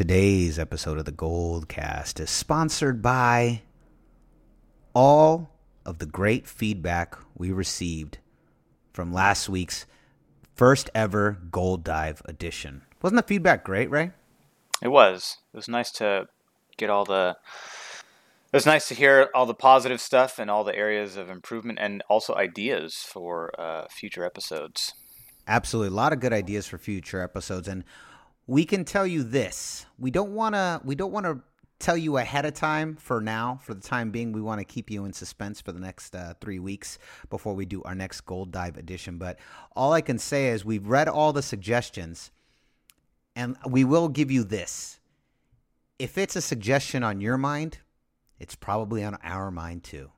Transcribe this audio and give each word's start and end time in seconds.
Today's 0.00 0.58
episode 0.58 0.96
of 0.96 1.04
the 1.04 1.12
Gold 1.12 1.68
Cast 1.68 2.20
is 2.20 2.30
sponsored 2.30 3.02
by 3.02 3.60
all 4.94 5.50
of 5.84 5.98
the 5.98 6.06
great 6.06 6.48
feedback 6.48 7.18
we 7.36 7.52
received 7.52 8.16
from 8.94 9.12
last 9.12 9.50
week's 9.50 9.84
first 10.54 10.88
ever 10.94 11.32
Gold 11.50 11.84
Dive 11.84 12.22
edition. 12.24 12.80
Wasn't 13.02 13.20
the 13.20 13.28
feedback 13.28 13.62
great, 13.62 13.90
Ray? 13.90 14.12
It 14.80 14.88
was. 14.88 15.36
It 15.52 15.58
was 15.58 15.68
nice 15.68 15.90
to 15.92 16.28
get 16.78 16.88
all 16.88 17.04
the. 17.04 17.36
It 18.54 18.56
was 18.56 18.64
nice 18.64 18.88
to 18.88 18.94
hear 18.94 19.28
all 19.34 19.44
the 19.44 19.52
positive 19.52 20.00
stuff 20.00 20.38
and 20.38 20.50
all 20.50 20.64
the 20.64 20.74
areas 20.74 21.18
of 21.18 21.28
improvement 21.28 21.78
and 21.78 22.02
also 22.08 22.34
ideas 22.34 22.94
for 23.06 23.52
uh, 23.60 23.84
future 23.90 24.24
episodes. 24.24 24.94
Absolutely, 25.46 25.92
a 25.92 25.96
lot 25.96 26.14
of 26.14 26.20
good 26.20 26.32
ideas 26.32 26.66
for 26.66 26.78
future 26.78 27.22
episodes, 27.22 27.68
and 27.68 27.84
we 28.50 28.64
can 28.64 28.84
tell 28.84 29.06
you 29.06 29.22
this: 29.22 29.86
we 29.96 30.10
don't 30.10 30.32
want 30.32 30.56
to. 30.56 30.80
We 30.84 30.96
don't 30.96 31.12
want 31.12 31.24
to 31.24 31.38
tell 31.78 31.96
you 31.96 32.16
ahead 32.16 32.44
of 32.44 32.52
time 32.52 32.96
for 32.96 33.20
now. 33.20 33.60
For 33.62 33.74
the 33.74 33.80
time 33.80 34.10
being, 34.10 34.32
we 34.32 34.42
want 34.42 34.58
to 34.58 34.64
keep 34.64 34.90
you 34.90 35.04
in 35.04 35.12
suspense 35.12 35.60
for 35.60 35.70
the 35.70 35.78
next 35.78 36.16
uh, 36.16 36.34
three 36.40 36.58
weeks 36.58 36.98
before 37.30 37.54
we 37.54 37.64
do 37.64 37.80
our 37.84 37.94
next 37.94 38.22
Gold 38.22 38.50
Dive 38.50 38.76
edition. 38.76 39.18
But 39.18 39.38
all 39.76 39.92
I 39.92 40.00
can 40.00 40.18
say 40.18 40.48
is 40.48 40.64
we've 40.64 40.88
read 40.88 41.06
all 41.06 41.32
the 41.32 41.42
suggestions, 41.42 42.32
and 43.36 43.56
we 43.68 43.84
will 43.84 44.08
give 44.08 44.32
you 44.32 44.42
this: 44.42 44.98
if 46.00 46.18
it's 46.18 46.34
a 46.34 46.42
suggestion 46.42 47.04
on 47.04 47.20
your 47.20 47.38
mind, 47.38 47.78
it's 48.40 48.56
probably 48.56 49.04
on 49.04 49.16
our 49.22 49.52
mind 49.52 49.84
too. 49.84 50.10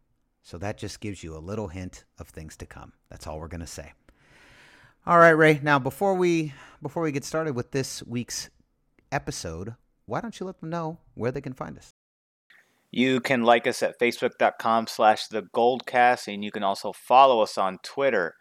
So 0.42 0.56
that 0.56 0.78
just 0.78 1.00
gives 1.00 1.22
you 1.22 1.36
a 1.36 1.38
little 1.38 1.68
hint 1.68 2.04
of 2.18 2.28
things 2.28 2.56
to 2.56 2.66
come. 2.66 2.94
That's 3.10 3.26
all 3.26 3.38
we're 3.38 3.48
going 3.48 3.60
to 3.60 3.66
say. 3.66 3.92
All 5.04 5.18
right, 5.18 5.30
Ray. 5.30 5.60
Now, 5.62 5.78
before 5.78 6.14
we 6.14 6.54
before 6.82 7.02
we 7.04 7.12
get 7.12 7.24
started 7.24 7.54
with 7.54 7.70
this 7.70 8.02
week's 8.02 8.50
episode, 9.12 9.76
why 10.06 10.20
don't 10.20 10.38
you 10.40 10.46
let 10.46 10.60
them 10.60 10.70
know 10.70 10.98
where 11.14 11.30
they 11.30 11.40
can 11.40 11.52
find 11.52 11.78
us? 11.78 11.94
You 12.90 13.20
can 13.20 13.42
like 13.42 13.66
us 13.66 13.82
at 13.82 13.98
facebook.com 13.98 14.88
slash 14.88 15.28
the 15.28 15.42
goldcast, 15.42 16.32
and 16.32 16.44
you 16.44 16.50
can 16.50 16.62
also 16.62 16.92
follow 16.92 17.40
us 17.40 17.56
on 17.56 17.78
Twitter 17.82 18.34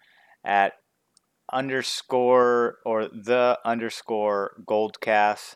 at 0.44 0.74
underscore 1.54 2.78
or 2.86 3.08
the 3.08 3.60
underscore 3.64 4.52
goldcast. 4.68 5.56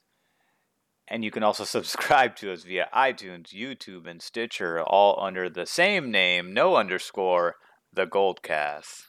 And 1.08 1.24
you 1.26 1.32
can 1.32 1.44
also 1.44 1.64
subscribe 1.66 2.36
to 2.38 2.54
us 2.54 2.64
via 2.64 2.88
iTunes, 2.96 3.54
YouTube, 3.54 4.08
and 4.08 4.22
Stitcher, 4.22 4.82
all 4.82 5.20
under 5.22 5.50
the 5.50 5.66
same 5.66 6.12
name, 6.12 6.54
no 6.54 6.76
underscore, 6.76 7.56
the 7.92 8.06
Goldcast. 8.06 9.04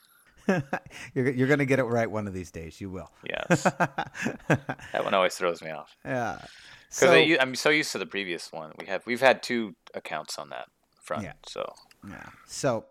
you're 1.15 1.31
you're 1.31 1.49
gonna 1.49 1.65
get 1.65 1.79
it 1.79 1.85
right 1.85 2.11
one 2.11 2.27
of 2.27 2.35
these 2.35 2.51
days. 2.51 2.81
You 2.81 2.91
will. 2.91 3.11
Yes. 3.29 3.63
that 4.49 5.03
one 5.03 5.15
always 5.15 5.35
throws 5.35 5.63
me 5.63 5.71
off. 5.71 5.97
Yeah. 6.05 6.39
Because 6.89 7.29
so, 7.29 7.37
I'm 7.41 7.55
so 7.55 7.71
used 7.71 7.93
to 7.93 7.99
the 7.99 8.07
previous 8.07 8.53
one. 8.53 8.73
We 8.79 8.87
have 8.87 9.07
we've 9.07 9.21
had 9.21 9.43
two 9.43 9.75
accounts 9.95 10.39
on 10.39 10.51
that 10.51 10.69
front. 11.01 11.25
Yeah. 11.25 11.33
So. 11.47 11.75
Yeah. 12.09 12.27
So 12.47 12.85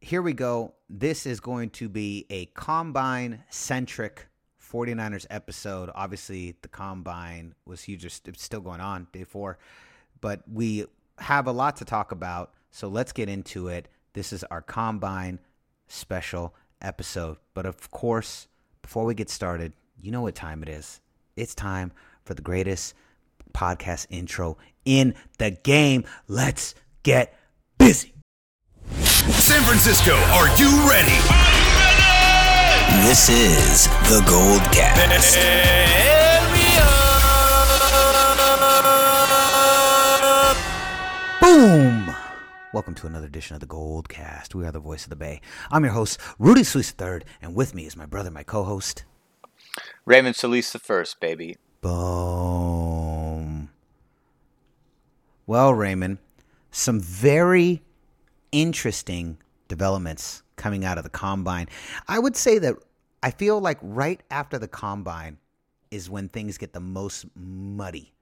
here 0.00 0.22
we 0.22 0.32
go. 0.32 0.74
This 0.88 1.26
is 1.26 1.40
going 1.40 1.70
to 1.70 1.88
be 1.88 2.26
a 2.30 2.46
combine 2.46 3.42
centric 3.50 4.26
49ers 4.62 5.26
episode. 5.30 5.90
Obviously, 5.94 6.56
the 6.62 6.68
combine 6.68 7.54
was 7.64 7.82
huge. 7.82 8.04
It's 8.04 8.22
still 8.36 8.60
going 8.60 8.80
on, 8.80 9.08
day 9.12 9.24
four. 9.24 9.58
But 10.20 10.42
we 10.50 10.86
have 11.18 11.46
a 11.46 11.52
lot 11.52 11.76
to 11.76 11.84
talk 11.84 12.12
about. 12.12 12.52
So 12.70 12.88
let's 12.88 13.12
get 13.12 13.28
into 13.28 13.68
it. 13.68 13.88
This 14.12 14.32
is 14.32 14.44
our 14.44 14.62
combine 14.62 15.38
special 15.88 16.54
episode. 16.80 17.38
But 17.54 17.66
of 17.66 17.90
course, 17.90 18.48
before 18.82 19.04
we 19.04 19.14
get 19.14 19.30
started, 19.30 19.72
you 20.00 20.10
know 20.10 20.22
what 20.22 20.34
time 20.34 20.62
it 20.62 20.68
is. 20.68 21.00
It's 21.36 21.54
time 21.54 21.92
for 22.24 22.34
the 22.34 22.42
greatest 22.42 22.94
podcast 23.52 24.06
intro 24.10 24.58
in 24.84 25.14
the 25.38 25.50
game. 25.50 26.04
Let's 26.28 26.74
get 27.02 27.38
busy. 27.78 28.12
San 29.00 29.62
Francisco, 29.62 30.14
are 30.14 30.48
you 30.58 30.70
ready? 30.88 31.16
This 33.06 33.28
is 33.28 33.88
the 34.08 34.24
Gold 34.26 34.62
Cast. 34.72 35.36
Boom! 41.40 42.15
Welcome 42.76 42.94
to 42.96 43.06
another 43.06 43.24
edition 43.24 43.54
of 43.54 43.60
the 43.60 43.66
Gold 43.66 44.10
Cast. 44.10 44.54
We 44.54 44.66
are 44.66 44.70
the 44.70 44.78
voice 44.78 45.04
of 45.04 45.08
the 45.08 45.16
Bay. 45.16 45.40
I'm 45.70 45.82
your 45.82 45.94
host, 45.94 46.20
Rudy 46.38 46.62
Solis 46.62 46.92
III, 47.00 47.22
and 47.40 47.54
with 47.54 47.74
me 47.74 47.86
is 47.86 47.96
my 47.96 48.04
brother, 48.04 48.30
my 48.30 48.42
co-host, 48.42 49.06
Raymond 50.04 50.36
Solis 50.36 50.76
First, 50.76 51.18
baby. 51.18 51.56
Boom. 51.80 53.70
Well, 55.46 55.72
Raymond, 55.72 56.18
some 56.70 57.00
very 57.00 57.80
interesting 58.52 59.38
developments 59.68 60.42
coming 60.56 60.84
out 60.84 60.98
of 60.98 61.04
the 61.04 61.08
combine. 61.08 61.68
I 62.08 62.18
would 62.18 62.36
say 62.36 62.58
that 62.58 62.74
I 63.22 63.30
feel 63.30 63.58
like 63.58 63.78
right 63.80 64.22
after 64.30 64.58
the 64.58 64.68
combine 64.68 65.38
is 65.90 66.10
when 66.10 66.28
things 66.28 66.58
get 66.58 66.74
the 66.74 66.80
most 66.80 67.24
muddy 67.34 68.12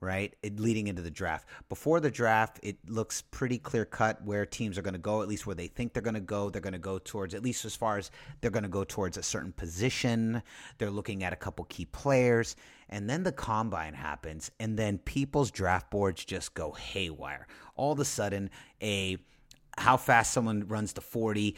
right? 0.00 0.34
It, 0.42 0.60
leading 0.60 0.88
into 0.88 1.02
the 1.02 1.10
draft. 1.10 1.46
Before 1.68 2.00
the 2.00 2.10
draft, 2.10 2.60
it 2.62 2.78
looks 2.88 3.22
pretty 3.22 3.58
clear 3.58 3.84
cut 3.84 4.22
where 4.22 4.44
teams 4.44 4.78
are 4.78 4.82
going 4.82 4.94
to 4.94 4.98
go, 4.98 5.22
at 5.22 5.28
least 5.28 5.46
where 5.46 5.54
they 5.54 5.68
think 5.68 5.92
they're 5.92 6.02
going 6.02 6.14
to 6.14 6.20
go. 6.20 6.50
They're 6.50 6.60
going 6.60 6.72
to 6.74 6.78
go 6.78 6.98
towards, 6.98 7.34
at 7.34 7.42
least 7.42 7.64
as 7.64 7.74
far 7.74 7.98
as 7.98 8.10
they're 8.40 8.50
going 8.50 8.62
to 8.62 8.68
go 8.68 8.84
towards 8.84 9.16
a 9.16 9.22
certain 9.22 9.52
position. 9.52 10.42
They're 10.78 10.90
looking 10.90 11.24
at 11.24 11.32
a 11.32 11.36
couple 11.36 11.64
key 11.66 11.86
players. 11.86 12.56
And 12.88 13.10
then 13.10 13.24
the 13.24 13.32
combine 13.32 13.94
happens, 13.94 14.50
and 14.60 14.78
then 14.78 14.98
people's 14.98 15.50
draft 15.50 15.90
boards 15.90 16.24
just 16.24 16.54
go 16.54 16.70
haywire. 16.70 17.48
All 17.74 17.90
of 17.90 17.98
a 17.98 18.04
sudden, 18.04 18.48
a 18.80 19.18
how 19.78 19.96
fast 19.96 20.32
someone 20.32 20.66
runs 20.68 20.92
to 20.94 21.00
40 21.00 21.54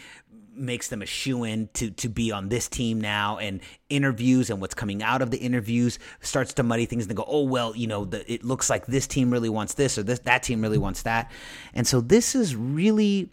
makes 0.53 0.89
them 0.89 1.03
a 1.03 1.07
shoe 1.07 1.45
in 1.45 1.69
to 1.75 1.91
to 1.91 2.09
be 2.09 2.33
on 2.33 2.49
this 2.49 2.69
team 2.69 3.01
now 3.01 3.39
and 3.39 3.61
interviews 3.89 4.51
and 4.51 4.61
what's 4.61 4.75
coming 4.75 5.03
out 5.05 5.23
of 5.23 5.31
the 5.31 5.39
interviews 5.39 6.01
starts 6.21 6.53
to 6.55 6.65
muddy 6.65 6.85
things 6.85 7.05
and 7.05 7.11
they 7.11 7.15
go 7.15 7.25
oh 7.29 7.43
well 7.43 7.77
you 7.77 7.87
know 7.87 8.05
the, 8.05 8.31
it 8.33 8.45
looks 8.45 8.69
like 8.69 8.87
this 8.87 9.07
team 9.07 9.31
really 9.31 9.49
wants 9.49 9.75
this 9.75 9.97
or 9.97 10.03
this 10.03 10.19
that 10.21 10.43
team 10.43 10.61
really 10.61 10.79
wants 10.79 11.03
that. 11.03 11.31
And 11.75 11.87
so 11.87 12.01
this 12.01 12.35
is 12.35 12.57
really 12.57 13.31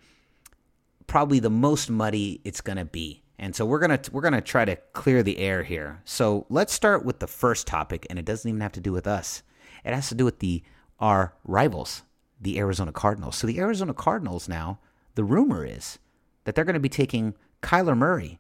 probably 1.08 1.40
the 1.40 1.50
most 1.50 1.90
muddy 1.90 2.42
it's 2.44 2.62
going 2.62 2.78
to 2.78 2.86
be. 2.86 3.24
And 3.38 3.56
so 3.56 3.66
we're 3.66 3.80
going 3.80 3.98
to 3.98 4.12
we're 4.12 4.22
going 4.22 4.34
to 4.34 4.42
try 4.42 4.66
to 4.66 4.76
clear 4.94 5.24
the 5.24 5.38
air 5.38 5.64
here. 5.64 6.02
So 6.06 6.46
let's 6.50 6.74
start 6.74 7.04
with 7.04 7.20
the 7.20 7.28
first 7.28 7.68
topic 7.68 8.06
and 8.10 8.18
it 8.18 8.26
doesn't 8.26 8.48
even 8.48 8.62
have 8.62 8.72
to 8.74 8.82
do 8.82 8.92
with 8.92 9.08
us. 9.08 9.44
It 9.84 9.94
has 9.94 10.10
to 10.10 10.16
do 10.16 10.26
with 10.26 10.40
the 10.40 10.64
our 11.00 11.34
rivals 11.44 12.04
the 12.46 12.60
Arizona 12.60 12.92
Cardinals. 12.92 13.36
So 13.36 13.48
the 13.48 13.60
Arizona 13.60 13.94
Cardinals 13.94 14.48
now, 14.48 14.80
the 15.16 15.24
rumor 15.24 15.66
is 15.66 16.00
that 16.44 16.56
they're 16.56 16.64
going 16.64 16.76
to 16.76 16.80
be 16.80 16.88
taking 16.88 17.34
Kyler 17.62 17.98
Murray 17.98 18.40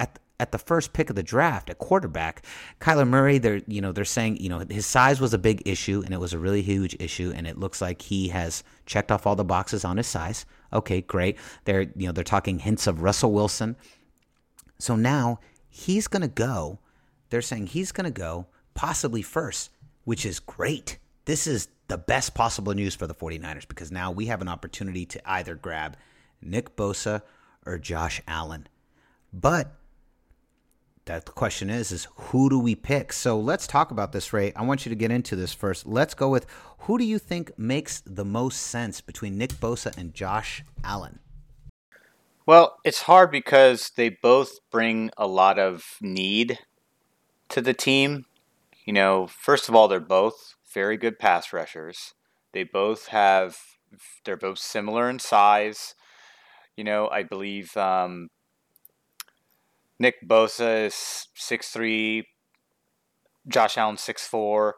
at 0.00 0.18
at 0.40 0.50
the 0.50 0.58
first 0.58 0.92
pick 0.92 1.10
of 1.10 1.16
the 1.16 1.22
draft 1.22 1.70
at 1.70 1.78
quarterback. 1.78 2.42
Kyler 2.80 3.06
Murray, 3.06 3.36
they're 3.38 3.60
you 3.68 3.82
know 3.82 3.92
they're 3.92 4.06
saying 4.06 4.38
you 4.38 4.48
know 4.48 4.64
his 4.70 4.86
size 4.86 5.20
was 5.20 5.34
a 5.34 5.38
big 5.38 5.62
issue 5.66 6.02
and 6.04 6.14
it 6.14 6.20
was 6.20 6.32
a 6.32 6.38
really 6.38 6.62
huge 6.62 6.96
issue 6.98 7.32
and 7.36 7.46
it 7.46 7.58
looks 7.58 7.82
like 7.82 8.00
he 8.00 8.28
has 8.28 8.64
checked 8.86 9.12
off 9.12 9.26
all 9.26 9.36
the 9.36 9.44
boxes 9.44 9.84
on 9.84 9.98
his 9.98 10.06
size. 10.06 10.46
Okay, 10.72 11.02
great. 11.02 11.36
They're 11.66 11.82
you 11.82 12.06
know 12.06 12.12
they're 12.12 12.24
talking 12.24 12.58
hints 12.60 12.86
of 12.86 13.02
Russell 13.02 13.32
Wilson. 13.32 13.76
So 14.78 14.96
now 14.96 15.38
he's 15.68 16.08
going 16.08 16.22
to 16.22 16.28
go. 16.28 16.80
They're 17.28 17.42
saying 17.42 17.68
he's 17.68 17.92
going 17.92 18.06
to 18.06 18.10
go 18.10 18.46
possibly 18.72 19.22
first, 19.22 19.70
which 20.04 20.24
is 20.24 20.40
great. 20.40 20.98
This 21.26 21.46
is 21.46 21.68
the 21.88 21.98
best 21.98 22.34
possible 22.34 22.74
news 22.74 22.94
for 22.94 23.06
the 23.06 23.14
49ers 23.14 23.68
because 23.68 23.92
now 23.92 24.10
we 24.10 24.26
have 24.26 24.40
an 24.40 24.48
opportunity 24.48 25.04
to 25.06 25.30
either 25.30 25.54
grab 25.54 25.96
Nick 26.40 26.76
Bosa 26.76 27.22
or 27.66 27.78
Josh 27.78 28.20
Allen. 28.26 28.68
But 29.32 29.74
that 31.06 31.26
the 31.26 31.32
question 31.32 31.68
is 31.68 31.92
is 31.92 32.08
who 32.14 32.48
do 32.48 32.58
we 32.58 32.74
pick? 32.74 33.12
So 33.12 33.38
let's 33.38 33.66
talk 33.66 33.90
about 33.90 34.12
this, 34.12 34.32
Ray. 34.32 34.52
I 34.54 34.62
want 34.62 34.86
you 34.86 34.90
to 34.90 34.96
get 34.96 35.10
into 35.10 35.36
this 35.36 35.52
first. 35.52 35.86
Let's 35.86 36.14
go 36.14 36.28
with 36.28 36.46
who 36.80 36.98
do 36.98 37.04
you 37.04 37.18
think 37.18 37.58
makes 37.58 38.00
the 38.00 38.24
most 38.24 38.62
sense 38.62 39.00
between 39.00 39.38
Nick 39.38 39.52
Bosa 39.54 39.96
and 39.96 40.14
Josh 40.14 40.62
Allen? 40.82 41.18
Well, 42.46 42.78
it's 42.84 43.02
hard 43.02 43.30
because 43.30 43.92
they 43.96 44.10
both 44.10 44.58
bring 44.70 45.10
a 45.16 45.26
lot 45.26 45.58
of 45.58 45.96
need 46.00 46.58
to 47.48 47.62
the 47.62 47.72
team. 47.72 48.26
You 48.84 48.92
know, 48.92 49.26
first 49.26 49.68
of 49.68 49.74
all, 49.74 49.88
they're 49.88 50.00
both 50.00 50.54
very 50.74 50.96
good 50.96 51.18
pass 51.18 51.52
rushers. 51.52 52.14
They 52.52 52.64
both 52.64 53.08
have, 53.08 53.56
they're 54.24 54.36
both 54.36 54.58
similar 54.58 55.08
in 55.08 55.18
size. 55.20 55.94
You 56.76 56.84
know, 56.84 57.08
I 57.08 57.22
believe 57.22 57.76
um, 57.76 58.28
Nick 59.98 60.16
Bosa 60.26 60.86
is 60.86 61.28
six 61.34 61.68
three, 61.70 62.26
Josh 63.48 63.78
Allen 63.78 63.96
six 63.96 64.26
four, 64.26 64.74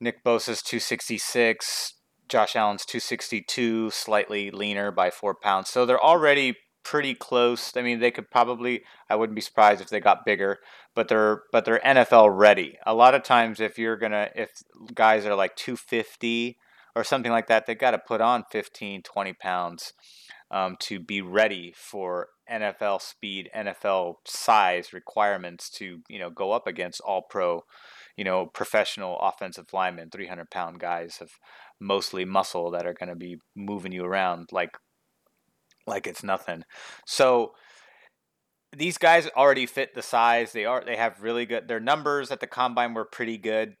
Nick 0.00 0.22
Bosa's 0.24 0.62
266, 0.62 1.94
Josh 2.28 2.54
Allen's 2.54 2.84
262, 2.84 3.90
slightly 3.90 4.50
leaner 4.50 4.90
by 4.90 5.10
four 5.10 5.34
pounds. 5.34 5.70
So 5.70 5.86
they're 5.86 6.02
already 6.02 6.56
pretty 6.86 7.14
close. 7.14 7.76
I 7.76 7.82
mean, 7.82 7.98
they 7.98 8.12
could 8.12 8.30
probably. 8.30 8.84
I 9.10 9.16
wouldn't 9.16 9.34
be 9.34 9.40
surprised 9.40 9.80
if 9.80 9.88
they 9.88 9.98
got 9.98 10.24
bigger, 10.24 10.60
but 10.94 11.08
they're 11.08 11.42
but 11.50 11.64
they're 11.64 11.80
NFL 11.80 12.38
ready. 12.38 12.78
A 12.86 12.94
lot 12.94 13.14
of 13.16 13.24
times, 13.24 13.58
if 13.58 13.76
you're 13.76 13.96
gonna 13.96 14.28
if 14.36 14.50
guys 14.94 15.26
are 15.26 15.34
like 15.34 15.56
250 15.56 16.56
or 16.94 17.02
something 17.02 17.32
like 17.32 17.48
that, 17.48 17.66
they 17.66 17.74
got 17.74 17.90
to 17.90 17.98
put 17.98 18.20
on 18.20 18.44
15, 18.52 19.02
20 19.02 19.32
pounds 19.34 19.92
um, 20.50 20.76
to 20.80 21.00
be 21.00 21.20
ready 21.20 21.74
for 21.76 22.28
NFL 22.50 23.02
speed, 23.02 23.50
NFL 23.54 24.14
size 24.24 24.92
requirements 24.92 25.68
to 25.70 26.02
you 26.08 26.20
know 26.20 26.30
go 26.30 26.52
up 26.52 26.68
against 26.68 27.00
all 27.00 27.22
pro, 27.28 27.64
you 28.16 28.22
know, 28.22 28.46
professional 28.46 29.18
offensive 29.18 29.72
linemen, 29.72 30.10
300 30.10 30.50
pound 30.50 30.78
guys 30.78 31.18
of 31.20 31.32
mostly 31.80 32.24
muscle 32.24 32.70
that 32.70 32.86
are 32.86 32.94
going 32.94 33.08
to 33.08 33.16
be 33.16 33.38
moving 33.56 33.90
you 33.90 34.04
around 34.04 34.48
like 34.52 34.78
like 35.86 36.06
it's 36.06 36.22
nothing. 36.22 36.64
So 37.06 37.52
these 38.76 38.98
guys 38.98 39.28
already 39.36 39.66
fit 39.66 39.94
the 39.94 40.02
size. 40.02 40.52
They 40.52 40.64
are 40.64 40.82
they 40.84 40.96
have 40.96 41.22
really 41.22 41.46
good. 41.46 41.68
Their 41.68 41.80
numbers 41.80 42.30
at 42.30 42.40
the 42.40 42.46
combine 42.46 42.94
were 42.94 43.04
pretty 43.04 43.38
good. 43.38 43.76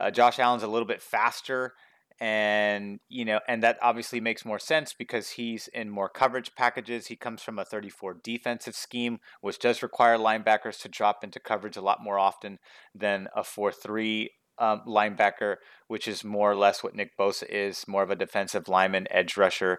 Uh, 0.00 0.10
Josh 0.10 0.38
Allen's 0.38 0.62
a 0.62 0.68
little 0.68 0.86
bit 0.86 1.02
faster 1.02 1.74
and 2.20 2.98
you 3.08 3.24
know 3.24 3.38
and 3.46 3.62
that 3.62 3.78
obviously 3.80 4.20
makes 4.20 4.44
more 4.44 4.58
sense 4.58 4.92
because 4.92 5.30
he's 5.30 5.68
in 5.68 5.88
more 5.88 6.08
coverage 6.08 6.54
packages 6.56 7.06
he 7.06 7.14
comes 7.14 7.42
from 7.42 7.58
a 7.58 7.64
34 7.64 8.18
defensive 8.24 8.74
scheme 8.74 9.18
which 9.40 9.58
does 9.60 9.82
require 9.82 10.18
linebackers 10.18 10.80
to 10.80 10.88
drop 10.88 11.22
into 11.22 11.38
coverage 11.38 11.76
a 11.76 11.80
lot 11.80 12.02
more 12.02 12.18
often 12.18 12.58
than 12.92 13.28
a 13.36 13.42
4-3 13.42 14.28
um, 14.60 14.82
linebacker 14.86 15.56
which 15.86 16.06
is 16.06 16.24
more 16.24 16.50
or 16.50 16.56
less 16.56 16.82
what 16.82 16.94
nick 16.94 17.16
bosa 17.18 17.44
is 17.48 17.84
more 17.86 18.02
of 18.02 18.10
a 18.10 18.16
defensive 18.16 18.68
lineman 18.68 19.06
edge 19.10 19.36
rusher 19.36 19.78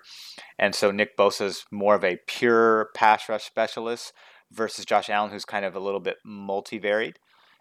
and 0.58 0.76
so 0.76 0.92
nick 0.92 1.18
bosa 1.18 1.46
is 1.46 1.66
more 1.72 1.96
of 1.96 2.04
a 2.04 2.20
pure 2.28 2.90
pass 2.96 3.28
rush 3.30 3.46
specialist 3.46 4.14
versus 4.52 4.86
josh 4.86 5.10
allen 5.10 5.32
who's 5.32 5.46
kind 5.46 5.66
of 5.66 5.76
a 5.76 5.80
little 5.80 6.00
bit 6.00 6.18
multivaried 6.26 7.16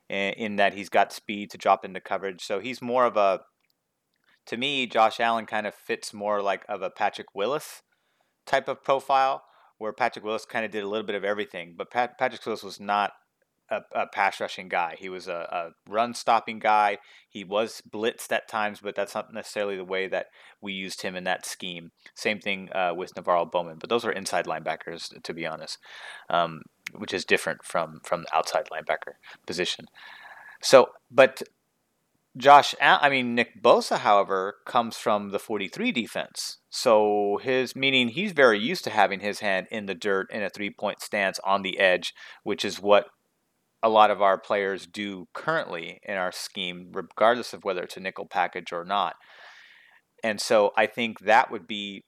in, 0.08 0.32
in 0.34 0.56
that 0.56 0.74
he's 0.74 0.88
got 0.88 1.12
speed 1.12 1.50
to 1.50 1.58
drop 1.58 1.84
into 1.84 2.00
coverage 2.00 2.42
so 2.42 2.60
he's 2.60 2.80
more 2.80 3.04
of 3.04 3.16
a 3.16 3.40
to 4.48 4.56
me, 4.56 4.86
Josh 4.86 5.20
Allen 5.20 5.44
kind 5.44 5.66
of 5.66 5.74
fits 5.74 6.14
more 6.14 6.40
like 6.40 6.64
of 6.70 6.80
a 6.80 6.90
Patrick 6.90 7.34
Willis 7.34 7.82
type 8.46 8.66
of 8.66 8.82
profile, 8.82 9.42
where 9.76 9.92
Patrick 9.92 10.24
Willis 10.24 10.46
kind 10.46 10.64
of 10.64 10.70
did 10.70 10.82
a 10.82 10.88
little 10.88 11.06
bit 11.06 11.14
of 11.14 11.22
everything. 11.24 11.74
But 11.76 11.90
Pat, 11.90 12.18
Patrick 12.18 12.44
Willis 12.46 12.62
was 12.62 12.80
not 12.80 13.12
a, 13.70 13.80
a 13.94 14.06
pass 14.06 14.40
rushing 14.40 14.68
guy. 14.68 14.96
He 14.98 15.08
was 15.08 15.28
a, 15.28 15.32
a 15.32 15.90
run 15.90 16.14
stopping 16.14 16.58
guy. 16.58 16.98
He 17.28 17.44
was 17.44 17.82
blitzed 17.88 18.32
at 18.32 18.48
times, 18.48 18.80
but 18.80 18.94
that's 18.94 19.14
not 19.14 19.32
necessarily 19.32 19.76
the 19.76 19.84
way 19.84 20.08
that 20.08 20.26
we 20.60 20.72
used 20.72 21.02
him 21.02 21.14
in 21.16 21.24
that 21.24 21.46
scheme. 21.46 21.90
Same 22.14 22.40
thing 22.40 22.70
uh, 22.72 22.92
with 22.96 23.14
NaVorro 23.14 23.50
Bowman, 23.50 23.78
but 23.78 23.90
those 23.90 24.04
are 24.04 24.12
inside 24.12 24.46
linebackers, 24.46 25.10
to 25.22 25.34
be 25.34 25.46
honest, 25.46 25.78
um, 26.30 26.62
which 26.96 27.12
is 27.12 27.24
different 27.24 27.64
from 27.64 28.00
from 28.04 28.22
the 28.22 28.36
outside 28.36 28.68
linebacker 28.72 29.14
position. 29.46 29.86
So, 30.62 30.90
but 31.10 31.42
Josh, 32.36 32.74
I 32.80 33.08
mean 33.08 33.34
Nick 33.34 33.62
Bosa, 33.62 33.98
however, 33.98 34.56
comes 34.64 34.96
from 34.96 35.30
the 35.30 35.40
43 35.40 35.90
defense. 35.90 36.58
So 36.70 37.40
his 37.42 37.74
meaning 37.74 38.08
he's 38.08 38.32
very 38.32 38.60
used 38.60 38.84
to 38.84 38.90
having 38.90 39.20
his 39.20 39.40
hand 39.40 39.66
in 39.72 39.86
the 39.86 39.94
dirt 39.94 40.30
in 40.30 40.42
a 40.42 40.50
three-point 40.50 41.00
stance 41.00 41.40
on 41.42 41.62
the 41.62 41.78
edge, 41.80 42.14
which 42.44 42.64
is 42.64 42.80
what 42.80 43.06
a 43.82 43.88
lot 43.88 44.10
of 44.10 44.20
our 44.20 44.38
players 44.38 44.86
do 44.86 45.26
currently 45.34 46.00
in 46.02 46.16
our 46.16 46.32
scheme, 46.32 46.90
regardless 46.92 47.52
of 47.52 47.64
whether 47.64 47.82
it's 47.82 47.96
a 47.96 48.00
nickel 48.00 48.26
package 48.26 48.72
or 48.72 48.84
not. 48.84 49.14
And 50.24 50.40
so 50.40 50.72
I 50.76 50.86
think 50.86 51.20
that 51.20 51.50
would 51.50 51.66
be 51.66 52.04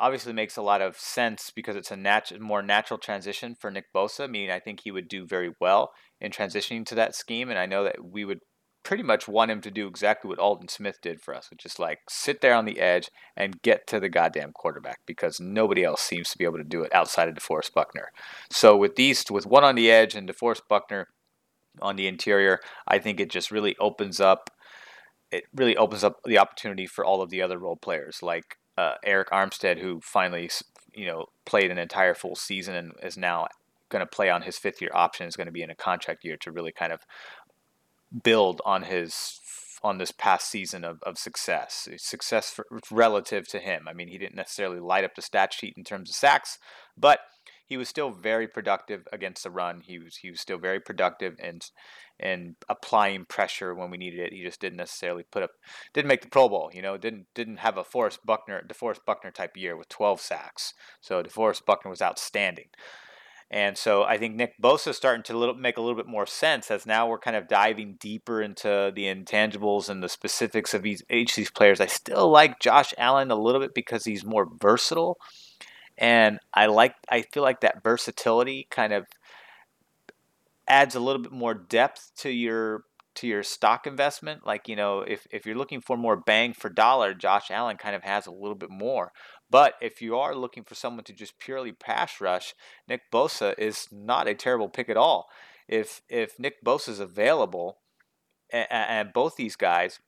obviously 0.00 0.32
makes 0.32 0.56
a 0.56 0.62
lot 0.62 0.82
of 0.82 0.96
sense 0.96 1.52
because 1.54 1.76
it's 1.76 1.90
a 1.90 1.96
nat- 1.96 2.38
more 2.40 2.62
natural 2.62 2.98
transition 2.98 3.54
for 3.58 3.70
Nick 3.70 3.86
Bosa. 3.94 4.24
I 4.24 4.26
mean, 4.26 4.50
I 4.50 4.58
think 4.58 4.80
he 4.82 4.90
would 4.90 5.08
do 5.08 5.26
very 5.26 5.52
well 5.60 5.92
in 6.20 6.30
transitioning 6.30 6.84
to 6.86 6.94
that 6.96 7.14
scheme, 7.14 7.48
and 7.48 7.58
I 7.58 7.66
know 7.66 7.84
that 7.84 8.04
we 8.04 8.24
would 8.24 8.40
pretty 8.84 9.02
much 9.02 9.26
want 9.26 9.50
him 9.50 9.60
to 9.62 9.70
do 9.70 9.88
exactly 9.88 10.28
what 10.28 10.38
Aldon 10.38 10.68
Smith 10.68 11.00
did 11.00 11.20
for 11.20 11.34
us, 11.34 11.50
which 11.50 11.64
is 11.64 11.78
like 11.78 12.00
sit 12.08 12.40
there 12.40 12.54
on 12.54 12.66
the 12.66 12.78
edge 12.78 13.10
and 13.36 13.60
get 13.62 13.86
to 13.88 13.98
the 13.98 14.08
goddamn 14.08 14.52
quarterback 14.52 15.00
because 15.06 15.40
nobody 15.40 15.82
else 15.82 16.02
seems 16.02 16.30
to 16.30 16.38
be 16.38 16.44
able 16.44 16.58
to 16.58 16.64
do 16.64 16.82
it 16.82 16.94
outside 16.94 17.28
of 17.28 17.34
DeForest 17.34 17.72
Buckner. 17.74 18.10
So 18.50 18.76
with 18.76 18.96
these, 18.96 19.24
with 19.30 19.46
one 19.46 19.64
on 19.64 19.74
the 19.74 19.90
edge 19.90 20.14
and 20.14 20.28
DeForest 20.28 20.68
Buckner 20.68 21.08
on 21.80 21.96
the 21.96 22.06
interior, 22.06 22.60
I 22.86 22.98
think 22.98 23.18
it 23.18 23.30
just 23.30 23.50
really 23.50 23.74
opens 23.80 24.20
up. 24.20 24.50
It 25.32 25.44
really 25.54 25.76
opens 25.76 26.04
up 26.04 26.20
the 26.24 26.38
opportunity 26.38 26.86
for 26.86 27.04
all 27.04 27.22
of 27.22 27.30
the 27.30 27.42
other 27.42 27.58
role 27.58 27.76
players 27.76 28.18
like 28.22 28.58
uh, 28.76 28.94
Arik 29.04 29.28
Armstead, 29.32 29.80
who 29.80 30.00
finally, 30.02 30.50
you 30.94 31.06
know, 31.06 31.26
played 31.46 31.70
an 31.70 31.78
entire 31.78 32.14
full 32.14 32.36
season 32.36 32.74
and 32.74 32.92
is 33.02 33.16
now 33.16 33.46
going 33.88 34.00
to 34.00 34.06
play 34.06 34.30
on 34.30 34.42
his 34.42 34.58
fifth 34.58 34.80
year 34.80 34.90
option. 34.92 35.26
Is 35.26 35.36
going 35.36 35.46
to 35.46 35.52
be 35.52 35.62
in 35.62 35.70
a 35.70 35.74
contract 35.74 36.24
year 36.24 36.36
to 36.38 36.52
really 36.52 36.72
kind 36.72 36.92
of 36.92 37.00
build 38.22 38.60
on 38.64 38.82
his 38.82 39.40
on 39.82 39.98
this 39.98 40.12
past 40.12 40.50
season 40.50 40.82
of, 40.82 41.02
of 41.02 41.18
success. 41.18 41.86
Success 41.98 42.50
for, 42.50 42.66
relative 42.90 43.46
to 43.48 43.58
him. 43.58 43.86
I 43.86 43.92
mean, 43.92 44.08
he 44.08 44.16
didn't 44.16 44.34
necessarily 44.34 44.80
light 44.80 45.04
up 45.04 45.14
the 45.14 45.20
stat 45.20 45.52
sheet 45.52 45.74
in 45.76 45.84
terms 45.84 46.08
of 46.08 46.16
sacks, 46.16 46.58
but 46.96 47.20
he 47.66 47.76
was 47.76 47.88
still 47.88 48.10
very 48.10 48.46
productive 48.46 49.06
against 49.12 49.42
the 49.42 49.50
run. 49.50 49.80
He 49.80 49.98
was 49.98 50.16
he 50.16 50.30
was 50.30 50.40
still 50.40 50.58
very 50.58 50.80
productive 50.80 51.36
and 51.42 51.62
and 52.20 52.56
applying 52.68 53.24
pressure 53.24 53.74
when 53.74 53.90
we 53.90 53.96
needed 53.96 54.20
it. 54.20 54.32
He 54.32 54.42
just 54.42 54.60
didn't 54.60 54.76
necessarily 54.76 55.22
put 55.22 55.42
up 55.42 55.50
didn't 55.92 56.08
make 56.08 56.22
the 56.22 56.28
Pro 56.28 56.48
Bowl. 56.48 56.70
You 56.72 56.82
know, 56.82 56.96
didn't 56.96 57.26
didn't 57.34 57.58
have 57.58 57.76
a 57.78 57.84
Forrest 57.84 58.20
Buckner 58.24 58.62
DeForest 58.66 59.04
Buckner 59.06 59.30
type 59.30 59.56
year 59.56 59.76
with 59.76 59.88
12 59.88 60.20
sacks. 60.20 60.74
So 61.00 61.22
DeForest 61.22 61.64
Buckner 61.64 61.90
was 61.90 62.02
outstanding. 62.02 62.68
And 63.54 63.78
so 63.78 64.02
I 64.02 64.18
think 64.18 64.34
Nick 64.34 64.60
Bosa 64.60 64.88
is 64.88 64.96
starting 64.96 65.22
to 65.22 65.38
little, 65.38 65.54
make 65.54 65.76
a 65.76 65.80
little 65.80 65.94
bit 65.94 66.08
more 66.08 66.26
sense 66.26 66.72
as 66.72 66.86
now 66.86 67.06
we're 67.06 67.20
kind 67.20 67.36
of 67.36 67.46
diving 67.46 67.94
deeper 68.00 68.42
into 68.42 68.90
the 68.92 69.04
intangibles 69.04 69.88
and 69.88 70.02
the 70.02 70.08
specifics 70.08 70.74
of 70.74 70.84
each, 70.84 71.02
each 71.08 71.30
of 71.30 71.36
these 71.36 71.52
players. 71.52 71.80
I 71.80 71.86
still 71.86 72.28
like 72.28 72.58
Josh 72.58 72.92
Allen 72.98 73.30
a 73.30 73.36
little 73.36 73.60
bit 73.60 73.72
because 73.72 74.04
he's 74.04 74.24
more 74.24 74.48
versatile. 74.60 75.18
And 75.96 76.40
I 76.52 76.66
like 76.66 76.96
I 77.08 77.22
feel 77.22 77.44
like 77.44 77.60
that 77.60 77.84
versatility 77.84 78.66
kind 78.70 78.92
of 78.92 79.06
adds 80.66 80.96
a 80.96 81.00
little 81.00 81.22
bit 81.22 81.30
more 81.30 81.54
depth 81.54 82.10
to 82.16 82.30
your 82.30 82.82
to 83.16 83.26
your 83.26 83.42
stock 83.42 83.86
investment. 83.86 84.46
Like, 84.46 84.68
you 84.68 84.76
know, 84.76 85.00
if, 85.00 85.26
if 85.30 85.46
you're 85.46 85.56
looking 85.56 85.80
for 85.80 85.96
more 85.96 86.16
bang 86.16 86.52
for 86.52 86.68
dollar, 86.68 87.14
Josh 87.14 87.50
Allen 87.50 87.76
kind 87.76 87.94
of 87.94 88.02
has 88.02 88.26
a 88.26 88.32
little 88.32 88.54
bit 88.54 88.70
more. 88.70 89.12
But 89.50 89.74
if 89.80 90.02
you 90.02 90.16
are 90.16 90.34
looking 90.34 90.64
for 90.64 90.74
someone 90.74 91.04
to 91.04 91.12
just 91.12 91.38
purely 91.38 91.72
pass 91.72 92.20
rush, 92.20 92.54
Nick 92.88 93.02
Bosa 93.12 93.54
is 93.58 93.88
not 93.92 94.28
a 94.28 94.34
terrible 94.34 94.68
pick 94.68 94.88
at 94.88 94.96
all. 94.96 95.28
If 95.68 96.02
if 96.08 96.38
Nick 96.38 96.64
Bosa 96.64 96.90
is 96.90 97.00
available, 97.00 97.78
and, 98.50 98.66
and 98.70 99.12
both 99.12 99.36
these 99.36 99.56
guys, 99.56 100.00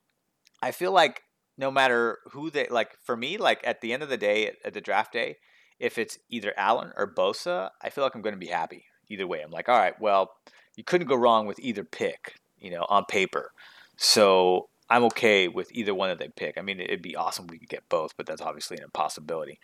I 0.62 0.70
feel 0.70 0.92
like 0.92 1.22
no 1.58 1.70
matter 1.70 2.18
who 2.32 2.50
they 2.50 2.66
like, 2.68 2.96
for 3.04 3.16
me, 3.16 3.38
like 3.38 3.60
at 3.64 3.80
the 3.80 3.92
end 3.92 4.02
of 4.02 4.08
the 4.08 4.16
day, 4.16 4.52
at 4.64 4.74
the 4.74 4.80
draft 4.80 5.12
day, 5.12 5.36
if 5.78 5.98
it's 5.98 6.18
either 6.30 6.52
Allen 6.56 6.92
or 6.96 7.12
Bosa, 7.12 7.70
I 7.82 7.90
feel 7.90 8.04
like 8.04 8.14
I'm 8.14 8.22
going 8.22 8.34
to 8.34 8.38
be 8.38 8.46
happy 8.46 8.84
either 9.08 9.26
way. 9.26 9.40
I'm 9.42 9.50
like, 9.50 9.68
all 9.68 9.78
right, 9.78 9.98
well, 10.00 10.30
you 10.76 10.84
couldn't 10.84 11.08
go 11.08 11.16
wrong 11.16 11.46
with 11.46 11.60
either 11.60 11.84
pick, 11.84 12.34
you 12.58 12.70
know, 12.70 12.86
on 12.88 13.04
paper. 13.04 13.52
So 13.96 14.68
I'm 14.88 15.04
okay 15.04 15.48
with 15.48 15.70
either 15.72 15.94
one 15.94 16.10
that 16.10 16.18
they 16.18 16.28
pick. 16.28 16.58
I 16.58 16.62
mean, 16.62 16.80
it'd 16.80 17.02
be 17.02 17.16
awesome 17.16 17.46
if 17.46 17.50
we 17.50 17.58
could 17.58 17.68
get 17.68 17.88
both, 17.88 18.16
but 18.16 18.26
that's 18.26 18.42
obviously 18.42 18.76
an 18.76 18.84
impossibility. 18.84 19.58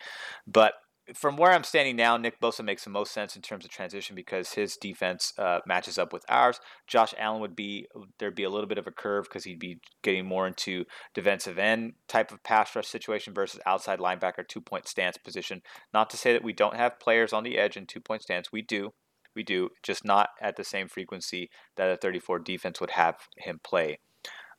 But 0.47 0.73
from 1.13 1.35
where 1.35 1.51
I'm 1.51 1.63
standing 1.63 1.97
now, 1.97 2.15
Nick 2.15 2.39
Bosa 2.39 2.63
makes 2.63 2.85
the 2.85 2.89
most 2.89 3.11
sense 3.11 3.35
in 3.35 3.41
terms 3.41 3.65
of 3.65 3.71
transition 3.71 4.15
because 4.15 4.53
his 4.53 4.77
defense 4.77 5.33
uh, 5.37 5.59
matches 5.65 5.97
up 5.97 6.13
with 6.13 6.23
ours. 6.29 6.59
Josh 6.87 7.13
Allen 7.17 7.41
would 7.41 7.55
be 7.55 7.87
there'd 8.19 8.35
be 8.35 8.45
a 8.45 8.49
little 8.49 8.67
bit 8.67 8.77
of 8.77 8.87
a 8.87 8.91
curve 8.91 9.25
because 9.25 9.43
he'd 9.43 9.59
be 9.59 9.79
getting 10.01 10.25
more 10.25 10.47
into 10.47 10.85
defensive 11.13 11.57
end 11.57 11.93
type 12.07 12.31
of 12.31 12.41
pass 12.43 12.73
rush 12.75 12.87
situation 12.87 13.33
versus 13.33 13.59
outside 13.65 13.99
linebacker 13.99 14.47
two 14.47 14.61
point 14.61 14.87
stance 14.87 15.17
position. 15.17 15.61
Not 15.93 16.09
to 16.11 16.17
say 16.17 16.31
that 16.31 16.43
we 16.43 16.53
don't 16.53 16.77
have 16.77 16.99
players 16.99 17.33
on 17.33 17.43
the 17.43 17.57
edge 17.57 17.75
in 17.75 17.85
two 17.85 17.99
point 17.99 18.21
stance. 18.21 18.51
We 18.51 18.61
do, 18.61 18.93
we 19.35 19.43
do, 19.43 19.69
just 19.81 20.05
not 20.05 20.29
at 20.41 20.55
the 20.55 20.63
same 20.63 20.87
frequency 20.87 21.49
that 21.75 21.89
a 21.89 21.97
34 21.97 22.39
defense 22.39 22.79
would 22.79 22.91
have 22.91 23.15
him 23.37 23.59
play 23.63 23.99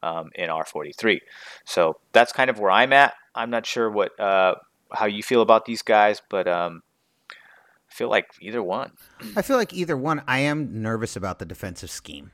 um, 0.02 0.30
in 0.34 0.50
R43. 0.50 1.20
So 1.64 1.98
that's 2.12 2.32
kind 2.32 2.50
of 2.50 2.58
where 2.58 2.70
I'm 2.70 2.92
at. 2.92 3.14
I'm 3.34 3.50
not 3.50 3.66
sure 3.66 3.90
what 3.90 4.18
uh, 4.20 4.56
how 4.92 5.06
you 5.06 5.22
feel 5.22 5.42
about 5.42 5.64
these 5.64 5.82
guys, 5.82 6.22
but 6.28 6.46
um, 6.46 6.82
I 7.30 7.94
feel 7.94 8.08
like 8.08 8.26
either 8.40 8.62
one. 8.62 8.92
I 9.36 9.42
feel 9.42 9.56
like 9.56 9.72
either 9.72 9.96
one. 9.96 10.22
I 10.28 10.40
am 10.40 10.82
nervous 10.82 11.16
about 11.16 11.38
the 11.38 11.46
defensive 11.46 11.90
scheme 11.90 12.30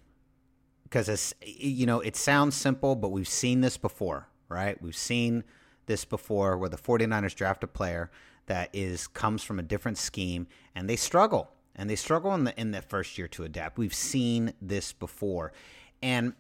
because 0.85 1.35
you 1.43 1.87
know 1.87 2.01
it 2.01 2.17
sounds 2.17 2.57
simple, 2.57 2.97
but 2.97 3.11
we've 3.11 3.29
seen 3.29 3.61
this 3.61 3.77
before, 3.77 4.29
right? 4.49 4.81
We've 4.83 4.97
seen 4.97 5.45
this 5.87 6.05
before 6.05 6.59
where 6.59 6.69
the 6.69 6.77
49ers 6.77 7.35
draft 7.35 7.65
a 7.65 7.67
player 7.67 8.11
that 8.47 8.71
is 8.73 9.07
comes 9.07 9.43
from 9.43 9.59
a 9.59 9.63
different 9.63 9.99
scheme 9.99 10.47
and 10.75 10.89
they 10.89 10.97
struggle 10.97 11.51
and 11.81 11.89
they 11.89 11.97
struggle 11.97 12.35
in 12.35 12.45
the 12.45 12.61
in 12.61 12.73
the 12.73 12.83
first 12.83 13.17
year 13.17 13.27
to 13.29 13.43
adapt. 13.43 13.79
We've 13.79 13.95
seen 13.95 14.53
this 14.61 14.93
before. 14.93 15.55
And 16.03 16.35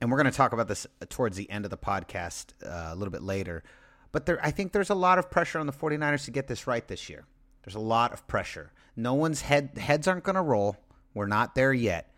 and 0.00 0.12
we're 0.12 0.16
going 0.16 0.30
to 0.30 0.36
talk 0.36 0.52
about 0.52 0.68
this 0.68 0.86
towards 1.08 1.36
the 1.36 1.50
end 1.50 1.64
of 1.64 1.72
the 1.72 1.76
podcast 1.76 2.52
uh, 2.64 2.92
a 2.92 2.94
little 2.94 3.10
bit 3.10 3.22
later. 3.22 3.64
But 4.12 4.26
there, 4.26 4.38
I 4.44 4.52
think 4.52 4.72
there's 4.72 4.90
a 4.90 4.94
lot 4.94 5.18
of 5.18 5.28
pressure 5.28 5.58
on 5.58 5.66
the 5.66 5.72
49ers 5.72 6.26
to 6.26 6.30
get 6.30 6.46
this 6.46 6.68
right 6.68 6.86
this 6.86 7.08
year. 7.08 7.24
There's 7.64 7.74
a 7.74 7.80
lot 7.80 8.12
of 8.12 8.28
pressure. 8.28 8.70
No 8.94 9.14
one's 9.14 9.40
head 9.40 9.76
heads 9.76 10.06
aren't 10.06 10.22
going 10.22 10.36
to 10.36 10.42
roll. 10.42 10.76
We're 11.14 11.26
not 11.26 11.56
there 11.56 11.72
yet. 11.72 12.14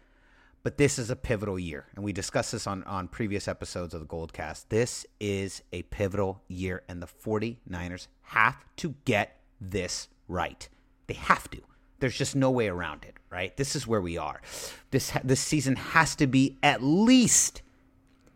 But 0.63 0.77
this 0.77 0.99
is 0.99 1.09
a 1.09 1.17
pivotal 1.17 1.59
year. 1.59 1.87
And 1.95 2.05
we 2.05 2.13
discussed 2.13 2.53
this 2.53 2.67
on, 2.67 2.85
on 2.85 3.09
previous 3.09 3.49
episodes 3.49 3.95
of 3.95 4.01
the 4.01 4.07
Goldcast. 4.07 4.67
This 4.69 5.07
is 5.21 5.63
a 5.73 5.83
pivotal 5.83 6.43
year, 6.49 6.83
and 6.87 7.01
the 7.01 7.07
49ers 7.07 8.09
have 8.23 8.63
to 8.77 8.95
get 9.07 9.41
this 9.59 10.09
right. 10.27 10.69
They 11.07 11.15
have 11.15 11.49
to. 11.53 11.63
There's 12.00 12.17
just 12.17 12.37
no 12.37 12.50
way 12.50 12.69
around 12.69 13.05
it, 13.05 13.14
right? 13.31 13.57
This 13.57 13.75
is 13.75 13.87
where 13.87 14.00
we 14.00 14.17
are. 14.17 14.40
This 14.90 15.12
this 15.25 15.40
season 15.40 15.76
has 15.76 16.14
to 16.17 16.26
be 16.26 16.57
at 16.62 16.83
least 16.83 17.62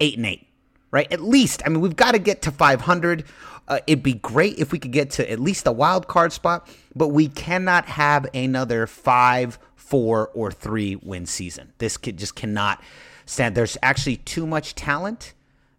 eight 0.00 0.16
and 0.16 0.26
eight, 0.26 0.46
right? 0.90 1.10
At 1.12 1.20
least. 1.20 1.62
I 1.64 1.68
mean, 1.68 1.80
we've 1.80 1.96
got 1.96 2.12
to 2.12 2.18
get 2.18 2.42
to 2.42 2.50
500. 2.50 3.24
Uh, 3.68 3.78
it'd 3.86 4.02
be 4.02 4.14
great 4.14 4.58
if 4.58 4.72
we 4.72 4.78
could 4.78 4.90
get 4.90 5.10
to 5.10 5.30
at 5.30 5.38
least 5.38 5.66
a 5.66 5.72
wild 5.72 6.08
card 6.08 6.32
spot, 6.32 6.68
but 6.94 7.08
we 7.08 7.28
cannot 7.28 7.86
have 7.86 8.26
another 8.34 8.86
five, 8.86 9.58
four, 9.76 10.30
or 10.34 10.50
three 10.50 10.96
win 10.96 11.26
season. 11.26 11.72
This 11.78 11.96
kid 11.96 12.18
just 12.18 12.34
cannot 12.34 12.82
stand. 13.24 13.54
There's 13.54 13.78
actually 13.82 14.16
too 14.16 14.46
much 14.46 14.74
talent. 14.74 15.32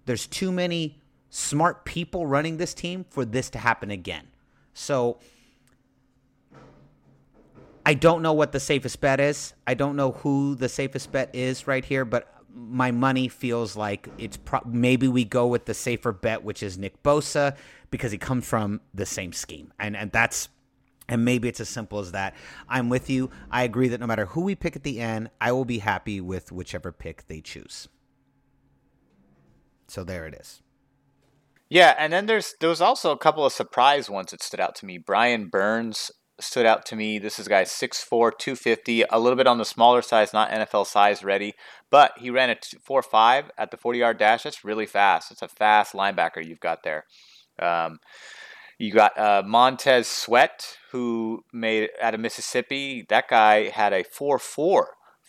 There's 0.06 0.26
too 0.26 0.52
many 0.52 0.98
smart 1.30 1.84
people 1.84 2.26
running 2.26 2.58
this 2.58 2.74
team 2.74 3.06
for 3.10 3.26
this 3.26 3.50
to 3.50 3.58
happen 3.58 3.92
again. 3.92 4.28
So 4.74 5.18
I 7.86 7.94
don't 7.94 8.22
know 8.22 8.34
what 8.34 8.52
the 8.52 8.60
safest 8.60 9.02
bet 9.02 9.20
is. 9.20 9.54
I 9.68 9.74
don't 9.74 9.96
know 9.96 10.12
who 10.12 10.56
the 10.56 10.70
safest 10.70 11.12
bet 11.12 11.34
is 11.36 11.68
right 11.68 11.84
here, 11.84 12.06
but 12.06 12.30
my 12.54 12.92
money 12.92 13.28
feels 13.28 13.76
like 13.76 14.08
it's 14.18 14.38
pro- 14.38 14.62
maybe 14.66 15.08
we 15.08 15.26
go 15.26 15.48
with 15.48 15.66
the 15.66 15.74
safer 15.74 16.12
bet, 16.12 16.44
which 16.44 16.64
is 16.64 16.78
Nick 16.78 17.02
Bosa, 17.04 17.58
because 17.90 18.12
he 18.12 18.18
comes 18.18 18.48
from 18.48 18.80
the 18.94 19.06
same 19.06 19.34
scheme, 19.34 19.74
and 19.80 19.98
and 19.98 20.12
that's 20.12 20.50
and 21.10 21.26
maybe 21.26 21.50
it's 21.50 21.60
as 21.60 21.68
simple 21.70 22.00
as 22.00 22.14
that. 22.14 22.34
I'm 22.70 22.90
with 22.90 23.10
you. 23.10 23.30
I 23.52 23.64
agree 23.64 23.90
that 23.90 24.00
no 24.00 24.08
matter 24.08 24.28
who 24.28 24.42
we 24.42 24.56
pick 24.56 24.76
at 24.76 24.84
the 24.84 25.00
end, 25.00 25.30
I 25.42 25.52
will 25.52 25.66
be 25.66 25.80
happy 25.80 26.22
with 26.22 26.52
whichever 26.52 26.92
pick 26.92 27.28
they 27.28 27.42
choose. 27.42 27.90
So 29.88 30.04
there 30.04 30.26
it 30.26 30.36
is. 30.36 30.62
Yeah, 31.70 31.96
and 31.98 32.14
then 32.14 32.28
there's 32.28 32.56
there 32.60 32.70
was 32.70 32.82
also 32.82 33.12
a 33.12 33.18
couple 33.18 33.46
of 33.46 33.52
surprise 33.52 34.10
ones 34.10 34.32
that 34.32 34.42
stood 34.42 34.60
out 34.60 34.76
to 34.76 34.86
me. 34.86 34.98
Brian 34.98 35.48
Burns 35.48 36.12
stood 36.44 36.66
out 36.66 36.86
to 36.88 36.96
me. 36.96 37.20
This 37.20 37.40
is 37.40 37.48
a 37.48 37.50
guy 37.50 37.64
6'4", 37.64 38.10
250, 38.10 39.04
a 39.10 39.20
little 39.20 39.38
bit 39.38 39.48
on 39.48 39.58
the 39.58 39.66
smaller 39.66 40.02
size, 40.02 40.34
not 40.34 40.52
NFL 40.52 40.86
size 40.88 41.24
ready, 41.24 41.54
but 41.90 42.14
he 42.18 42.30
ran 42.30 42.50
a 42.50 42.56
4.5 42.56 43.50
at 43.58 43.72
the 43.72 43.78
40-yard 43.78 44.18
dash. 44.18 44.44
That's 44.44 44.64
really 44.64 44.86
fast. 44.86 45.32
It's 45.32 45.42
a 45.42 45.48
fast 45.48 45.94
linebacker 45.94 46.46
you've 46.46 46.60
got 46.60 46.84
there. 46.84 47.06
Um, 47.60 48.00
you 48.78 48.92
got 48.92 49.18
uh, 49.18 49.44
Montez 49.46 50.08
Sweat, 50.08 50.78
who 50.92 51.44
made 51.54 51.90
out 52.02 52.14
of 52.14 52.20
Mississippi. 52.20 53.06
That 53.08 53.28
guy 53.28 53.70
had 53.70 53.94
a 53.94 54.04
4.4 54.04 54.84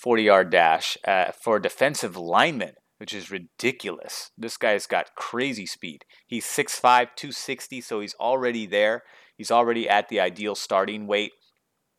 40-yard 0.04 0.50
dash 0.50 0.99
uh, 1.06 1.30
for 1.33 1.59
defensive 1.59 2.16
lineman 2.16 2.75
which 2.99 3.12
is 3.12 3.30
ridiculous. 3.30 4.30
This 4.38 4.56
guy's 4.56 4.87
got 4.87 5.14
crazy 5.14 5.66
speed. 5.66 6.04
He's 6.26 6.47
6'5, 6.47 6.80
260, 7.16 7.80
so 7.80 8.00
he's 8.00 8.14
already 8.14 8.66
there. 8.66 9.02
He's 9.37 9.50
already 9.50 9.88
at 9.88 10.09
the 10.09 10.21
ideal 10.21 10.55
starting 10.55 11.07
weight. 11.07 11.33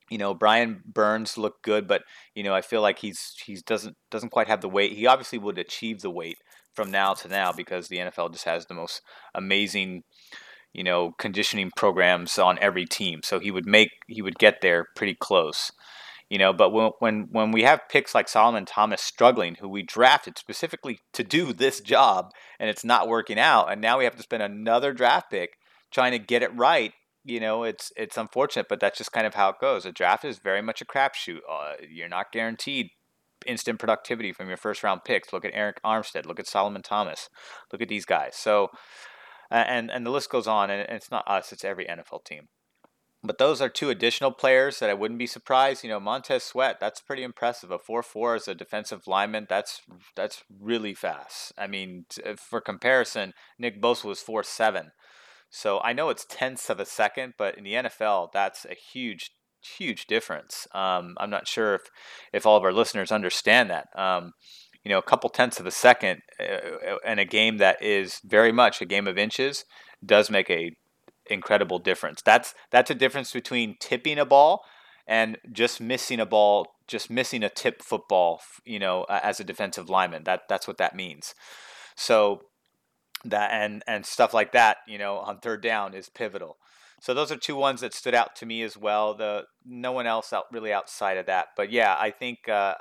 You 0.09 0.17
know, 0.17 0.33
Brian 0.33 0.81
Burns 0.85 1.37
looked 1.37 1.63
good, 1.63 1.87
but 1.87 2.03
you 2.35 2.43
know, 2.43 2.53
I 2.53 2.61
feel 2.61 2.81
like 2.81 2.99
he's 2.99 3.33
he 3.43 3.57
doesn't 3.65 3.95
doesn't 4.11 4.29
quite 4.29 4.47
have 4.47 4.61
the 4.61 4.69
weight. 4.69 4.93
He 4.93 5.07
obviously 5.07 5.39
would 5.39 5.57
achieve 5.57 6.01
the 6.01 6.11
weight 6.11 6.37
from 6.73 6.91
now 6.91 7.13
to 7.15 7.27
now 7.27 7.51
because 7.51 7.87
the 7.87 7.97
NFL 7.97 8.33
just 8.33 8.45
has 8.45 8.65
the 8.65 8.73
most 8.73 9.01
amazing, 9.33 10.03
you 10.73 10.83
know, 10.83 11.13
conditioning 11.17 11.71
programs 11.75 12.37
on 12.37 12.59
every 12.59 12.85
team. 12.85 13.21
So 13.23 13.39
he 13.39 13.49
would 13.49 13.65
make 13.65 13.89
he 14.07 14.21
would 14.21 14.37
get 14.37 14.61
there 14.61 14.85
pretty 14.95 15.15
close 15.19 15.71
you 16.29 16.37
know 16.37 16.53
but 16.53 16.71
when, 16.71 16.91
when 16.99 17.27
when 17.31 17.51
we 17.51 17.63
have 17.63 17.87
picks 17.89 18.15
like 18.15 18.27
solomon 18.27 18.65
thomas 18.65 19.01
struggling 19.01 19.55
who 19.55 19.69
we 19.69 19.83
drafted 19.83 20.37
specifically 20.37 20.99
to 21.13 21.23
do 21.23 21.53
this 21.53 21.79
job 21.79 22.31
and 22.59 22.69
it's 22.69 22.83
not 22.83 23.07
working 23.07 23.39
out 23.39 23.71
and 23.71 23.81
now 23.81 23.97
we 23.97 24.03
have 24.03 24.15
to 24.15 24.23
spend 24.23 24.43
another 24.43 24.93
draft 24.93 25.29
pick 25.29 25.51
trying 25.91 26.11
to 26.11 26.19
get 26.19 26.43
it 26.43 26.55
right 26.55 26.93
you 27.25 27.39
know 27.39 27.63
it's 27.63 27.91
it's 27.97 28.17
unfortunate 28.17 28.67
but 28.69 28.79
that's 28.79 28.97
just 28.97 29.11
kind 29.11 29.27
of 29.27 29.33
how 29.33 29.49
it 29.49 29.55
goes 29.59 29.85
a 29.85 29.91
draft 29.91 30.23
is 30.23 30.37
very 30.37 30.61
much 30.61 30.81
a 30.81 30.85
crapshoot 30.85 31.39
uh, 31.49 31.73
you're 31.89 32.07
not 32.07 32.31
guaranteed 32.31 32.89
instant 33.45 33.79
productivity 33.79 34.31
from 34.31 34.47
your 34.47 34.57
first 34.57 34.83
round 34.83 35.01
picks 35.03 35.33
look 35.33 35.43
at 35.43 35.53
Arik 35.53 35.77
Armstead 35.83 36.25
look 36.25 36.39
at 36.39 36.47
solomon 36.47 36.81
thomas 36.81 37.29
look 37.71 37.81
at 37.81 37.89
these 37.89 38.05
guys 38.05 38.35
so 38.35 38.69
and 39.51 39.91
and 39.91 40.05
the 40.05 40.11
list 40.11 40.29
goes 40.29 40.47
on 40.47 40.69
and 40.69 40.87
it's 40.89 41.11
not 41.11 41.27
us 41.27 41.51
it's 41.51 41.65
every 41.65 41.85
nfl 41.85 42.23
team 42.23 42.47
but 43.27 43.37
those 43.37 43.61
are 43.61 43.69
two 43.69 43.89
additional 43.89 44.31
players 44.31 44.79
that 44.79 44.89
I 44.89 44.93
wouldn't 44.93 45.17
be 45.17 45.27
surprised. 45.27 45.83
You 45.83 45.89
know, 45.89 45.99
Montez 45.99 46.43
Sweat, 46.43 46.77
that's 46.79 47.01
pretty 47.01 47.23
impressive. 47.23 47.71
A 47.71 47.79
4-4 47.79 48.35
as 48.35 48.47
a 48.47 48.55
defensive 48.55 49.07
lineman, 49.07 49.47
that's 49.49 49.81
that's 50.15 50.43
really 50.61 50.93
fast. 50.93 51.51
I 51.57 51.67
mean, 51.67 52.05
for 52.37 52.61
comparison, 52.61 53.33
Nick 53.57 53.81
Bosa 53.81 54.05
was 54.05 54.23
4-7. 54.23 54.89
So 55.55 55.79
I 55.79 55.93
know 55.93 56.09
it's 56.09 56.25
tenths 56.25 56.69
of 56.69 56.81
a 56.81 56.85
second, 56.85 57.35
but 57.37 57.57
in 57.57 57.63
the 57.63 57.75
NFL, 57.75 58.33
that's 58.33 58.65
a 58.65 58.73
huge, 58.75 59.31
huge 59.61 60.05
difference. 60.05 60.67
Um, 60.73 61.15
I'm 61.17 61.29
not 61.29 61.47
sure 61.47 61.75
if, 61.75 61.83
if 62.33 62.45
all 62.45 62.57
of 62.57 62.63
our 62.65 62.73
listeners 62.73 63.09
understand 63.09 63.69
that. 63.69 63.87
Um, 63.95 64.33
you 64.83 64.89
know, 64.89 64.97
a 64.97 65.01
couple 65.01 65.29
tenths 65.29 65.57
of 65.57 65.65
a 65.65 65.71
second 65.71 66.23
uh, 66.41 66.97
in 67.09 67.19
a 67.19 67.25
game 67.25 67.57
that 67.59 67.81
is 67.81 68.19
very 68.25 68.51
much 68.51 68.81
a 68.81 68.85
game 68.85 69.07
of 69.07 69.17
inches 69.17 69.63
does 70.05 70.29
make 70.29 70.49
a 70.49 70.75
incredible 71.27 71.79
difference. 71.79 72.21
That's 72.21 72.53
that's 72.69 72.91
a 72.91 72.95
difference 72.95 73.31
between 73.31 73.77
tipping 73.79 74.19
a 74.19 74.25
ball 74.25 74.65
and 75.07 75.37
just 75.53 75.79
missing 75.79 76.19
a 76.19 76.25
ball, 76.25 76.67
just 76.85 77.09
missing 77.09 77.43
a 77.43 77.49
tip 77.49 77.81
football, 77.81 78.41
you 78.65 78.77
know, 78.77 79.05
as 79.09 79.39
a 79.39 79.45
defensive 79.45 79.89
lineman. 79.89 80.25
That 80.25 80.41
that's 80.49 80.67
what 80.67 80.77
that 80.79 80.97
means. 80.97 81.33
So 81.95 82.41
that 83.29 83.51
and 83.51 83.83
and 83.87 84.05
stuff 84.05 84.33
like 84.33 84.51
that, 84.53 84.77
you 84.87 84.97
know, 84.97 85.17
on 85.17 85.39
third 85.39 85.61
down 85.61 85.93
is 85.93 86.09
pivotal. 86.09 86.57
So 87.01 87.13
those 87.13 87.31
are 87.31 87.37
two 87.37 87.55
ones 87.55 87.81
that 87.81 87.93
stood 87.93 88.15
out 88.15 88.35
to 88.37 88.45
me 88.45 88.63
as 88.63 88.77
well. 88.77 89.13
The 89.13 89.43
no 89.65 89.91
one 89.91 90.07
else 90.07 90.33
out 90.33 90.45
really 90.51 90.71
outside 90.71 91.17
of 91.17 91.25
that, 91.27 91.47
but 91.57 91.71
yeah, 91.71 91.95
I 91.99 92.11
think 92.11 92.47
uh, 92.49 92.75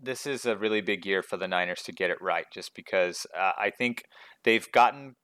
this 0.00 0.26
is 0.26 0.46
a 0.46 0.56
really 0.56 0.80
big 0.80 1.06
year 1.06 1.22
for 1.22 1.36
the 1.36 1.48
Niners 1.48 1.82
to 1.82 1.92
get 1.92 2.10
it 2.10 2.20
right, 2.20 2.46
just 2.52 2.74
because 2.74 3.26
uh, 3.36 3.52
I 3.58 3.70
think 3.70 4.04
they've 4.44 4.70
gotten 4.72 5.14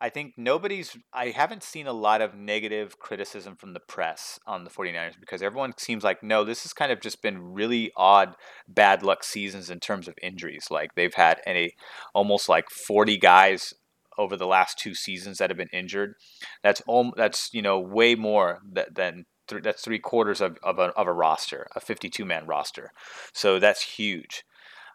I 0.00 0.10
think 0.10 0.34
nobody's 0.36 0.96
I 1.12 1.30
haven't 1.30 1.64
seen 1.64 1.88
a 1.88 1.92
lot 1.92 2.20
of 2.20 2.34
negative 2.34 2.98
criticism 3.00 3.56
from 3.56 3.72
the 3.72 3.80
press 3.80 4.38
on 4.46 4.62
the 4.62 4.70
49ers 4.70 5.18
because 5.18 5.42
everyone 5.42 5.72
seems 5.76 6.04
like 6.04 6.22
no, 6.22 6.44
this 6.44 6.62
has 6.62 6.72
kind 6.72 6.92
of 6.92 7.00
just 7.00 7.20
been 7.20 7.52
really 7.52 7.90
odd 7.96 8.36
bad 8.68 9.02
luck 9.02 9.24
seasons 9.24 9.70
in 9.70 9.80
terms 9.80 10.06
of 10.06 10.14
injuries. 10.22 10.66
Like 10.70 10.94
they've 10.94 11.14
had 11.14 11.40
any 11.46 11.72
almost 12.14 12.48
like 12.48 12.70
40 12.70 13.18
guys 13.18 13.74
over 14.18 14.36
the 14.36 14.46
last 14.46 14.78
two 14.78 14.94
seasons 14.94 15.38
that 15.38 15.50
have 15.50 15.56
been 15.56 15.68
injured. 15.72 16.14
That's 16.62 16.82
that's 17.16 17.50
you 17.54 17.62
know 17.62 17.78
way 17.78 18.14
more 18.14 18.60
than 18.68 19.24
th- 19.48 19.62
that's 19.62 19.82
three 19.82 19.98
quarters 19.98 20.40
of, 20.40 20.58
of, 20.62 20.78
a, 20.78 20.90
of 20.96 21.06
a 21.06 21.12
roster, 21.12 21.66
a 21.74 21.80
52 21.80 22.24
man 22.24 22.46
roster. 22.46 22.92
So 23.32 23.58
that's 23.58 23.82
huge. 23.82 24.44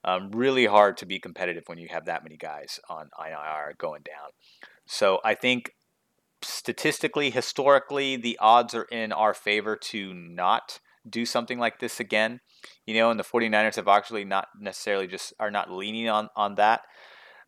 Um, 0.06 0.32
really 0.32 0.66
hard 0.66 0.98
to 0.98 1.06
be 1.06 1.20
competitive 1.20 1.64
when 1.68 1.78
you 1.78 1.88
have 1.90 2.06
that 2.06 2.24
many 2.24 2.38
guys 2.38 2.80
on 2.90 3.10
IR 3.18 3.74
going 3.78 4.02
down. 4.04 4.32
So 4.86 5.20
I 5.24 5.34
think 5.34 5.72
statistically, 6.42 7.30
historically, 7.30 8.18
the 8.18 8.38
odds 8.40 8.74
are 8.74 8.84
in 8.84 9.14
our 9.14 9.34
favor 9.34 9.78
to 9.78 10.14
not 10.14 10.80
do 11.10 11.26
something 11.26 11.58
like 11.58 11.80
this 11.80 12.00
again. 12.00 12.42
You 12.86 12.96
know, 12.96 13.12
and 13.12 13.20
the 13.20 13.24
49ers 13.24 13.76
have 13.76 13.88
actually 13.88 14.26
not 14.26 14.48
necessarily 14.60 15.08
just 15.08 15.34
are 15.40 15.52
not 15.52 15.72
leaning 15.72 16.10
on 16.10 16.30
on 16.36 16.56
that. 16.56 16.82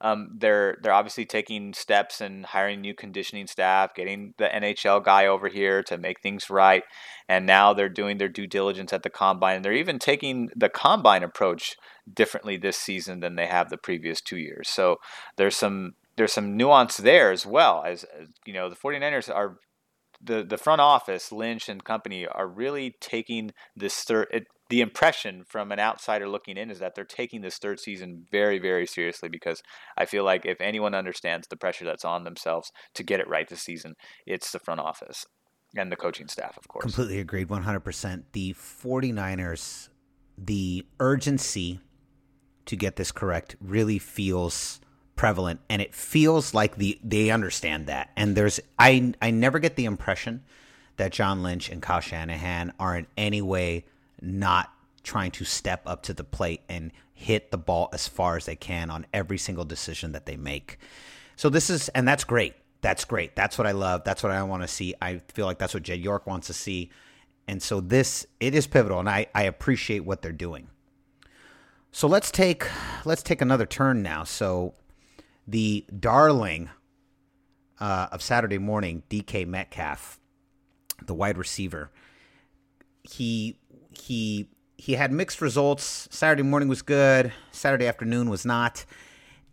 Um, 0.01 0.29
they're 0.37 0.77
they're 0.81 0.93
obviously 0.93 1.25
taking 1.25 1.73
steps 1.73 2.21
and 2.21 2.45
hiring 2.45 2.81
new 2.81 2.93
conditioning 2.93 3.47
staff, 3.47 3.95
getting 3.95 4.33
the 4.37 4.47
NHL 4.47 5.03
guy 5.03 5.25
over 5.27 5.47
here 5.47 5.83
to 5.83 5.97
make 5.97 6.21
things 6.21 6.49
right, 6.49 6.83
and 7.27 7.45
now 7.45 7.73
they're 7.73 7.89
doing 7.89 8.17
their 8.17 8.29
due 8.29 8.47
diligence 8.47 8.93
at 8.93 9.03
the 9.03 9.09
combine. 9.09 9.57
And 9.57 9.65
they're 9.65 9.73
even 9.73 9.99
taking 9.99 10.49
the 10.55 10.69
combine 10.69 11.23
approach 11.23 11.75
differently 12.11 12.57
this 12.57 12.77
season 12.77 13.19
than 13.19 13.35
they 13.35 13.47
have 13.47 13.69
the 13.69 13.77
previous 13.77 14.21
two 14.21 14.37
years. 14.37 14.69
So 14.69 14.97
there's 15.37 15.55
some 15.55 15.93
there's 16.17 16.33
some 16.33 16.55
nuance 16.55 16.97
there 16.97 17.31
as 17.31 17.45
well 17.45 17.83
as, 17.85 18.05
you 18.45 18.53
know 18.53 18.69
the 18.69 18.75
49ers 18.75 19.33
are 19.33 19.57
the 20.21 20.43
the 20.43 20.57
front 20.57 20.81
office 20.81 21.31
Lynch 21.31 21.67
and 21.67 21.83
company 21.83 22.25
are 22.25 22.47
really 22.47 22.95
taking 23.01 23.51
this 23.75 24.03
third 24.03 24.27
it, 24.31 24.47
the 24.69 24.81
impression 24.81 25.43
from 25.47 25.71
an 25.71 25.79
outsider 25.79 26.27
looking 26.27 26.57
in 26.57 26.71
is 26.71 26.79
that 26.79 26.95
they're 26.95 27.03
taking 27.03 27.41
this 27.41 27.57
third 27.57 27.79
season 27.79 28.25
very 28.31 28.59
very 28.59 28.85
seriously 28.85 29.29
because 29.29 29.61
I 29.97 30.05
feel 30.05 30.23
like 30.23 30.45
if 30.45 30.59
anyone 30.59 30.95
understands 30.95 31.47
the 31.47 31.57
pressure 31.57 31.85
that's 31.85 32.05
on 32.05 32.23
themselves 32.23 32.71
to 32.95 33.03
get 33.03 33.19
it 33.19 33.27
right 33.27 33.47
this 33.47 33.61
season 33.61 33.95
it's 34.25 34.51
the 34.51 34.59
front 34.59 34.79
office 34.79 35.25
and 35.75 35.91
the 35.91 35.95
coaching 35.95 36.27
staff 36.27 36.57
of 36.57 36.67
course. 36.67 36.83
Completely 36.83 37.19
agreed 37.19 37.47
100% 37.47 38.23
the 38.31 38.53
49ers 38.53 39.89
the 40.37 40.85
urgency 40.99 41.79
to 42.65 42.75
get 42.75 42.95
this 42.95 43.11
correct 43.11 43.55
really 43.61 43.99
feels 43.99 44.81
prevalent 45.15 45.61
and 45.69 45.81
it 45.81 45.93
feels 45.93 46.53
like 46.53 46.75
the 46.75 46.99
they 47.03 47.29
understand 47.29 47.87
that. 47.87 48.09
And 48.17 48.35
there's 48.35 48.59
i 48.79 49.13
i 49.21 49.31
never 49.31 49.59
get 49.59 49.75
the 49.75 49.85
impression 49.85 50.43
that 50.97 51.11
John 51.11 51.43
Lynch 51.43 51.69
and 51.69 51.81
Kyle 51.81 51.99
Shanahan 51.99 52.73
are 52.79 52.97
in 52.97 53.07
any 53.17 53.41
way 53.41 53.85
not 54.21 54.71
trying 55.03 55.31
to 55.31 55.45
step 55.45 55.83
up 55.85 56.03
to 56.03 56.13
the 56.13 56.23
plate 56.23 56.61
and 56.67 56.91
hit 57.13 57.51
the 57.51 57.57
ball 57.57 57.89
as 57.93 58.07
far 58.07 58.37
as 58.37 58.45
they 58.45 58.55
can 58.55 58.89
on 58.89 59.05
every 59.13 59.37
single 59.37 59.65
decision 59.65 60.11
that 60.11 60.25
they 60.25 60.35
make. 60.35 60.77
So 61.35 61.49
this 61.49 61.69
is, 61.69 61.89
and 61.89 62.07
that's 62.07 62.23
great. 62.23 62.55
That's 62.81 63.05
great. 63.05 63.35
That's 63.35 63.57
what 63.57 63.65
I 63.67 63.71
love. 63.71 64.03
That's 64.03 64.21
what 64.21 64.31
I 64.31 64.43
want 64.43 64.63
to 64.63 64.67
see. 64.67 64.93
I 65.01 65.21
feel 65.33 65.45
like 65.45 65.57
that's 65.57 65.73
what 65.73 65.83
Jed 65.83 65.99
York 65.99 66.27
wants 66.27 66.47
to 66.47 66.53
see. 66.53 66.91
And 67.47 67.61
so 67.61 67.79
this, 67.79 68.25
it 68.39 68.55
is 68.55 68.67
pivotal, 68.67 68.99
and 68.99 69.09
I, 69.09 69.27
I 69.33 69.43
appreciate 69.43 69.99
what 69.99 70.21
they're 70.21 70.31
doing. 70.31 70.67
So 71.91 72.09
let's 72.09 72.29
take 72.29 72.67
let's 73.05 73.23
take 73.23 73.41
another 73.41 73.65
turn 73.65 74.03
now. 74.03 74.25
So 74.25 74.73
the 75.47 75.85
darling 75.97 76.69
uh, 77.79 78.07
of 78.11 78.21
Saturday 78.21 78.57
morning, 78.57 79.03
DK 79.09 79.47
Metcalf, 79.47 80.19
the 81.05 81.13
wide 81.13 81.37
receiver, 81.37 81.91
he 83.03 83.57
he 83.97 84.49
he 84.77 84.93
had 84.93 85.11
mixed 85.11 85.41
results. 85.41 86.07
Saturday 86.11 86.43
morning 86.43 86.67
was 86.67 86.81
good. 86.81 87.31
Saturday 87.51 87.87
afternoon 87.87 88.29
was 88.29 88.45
not. 88.45 88.85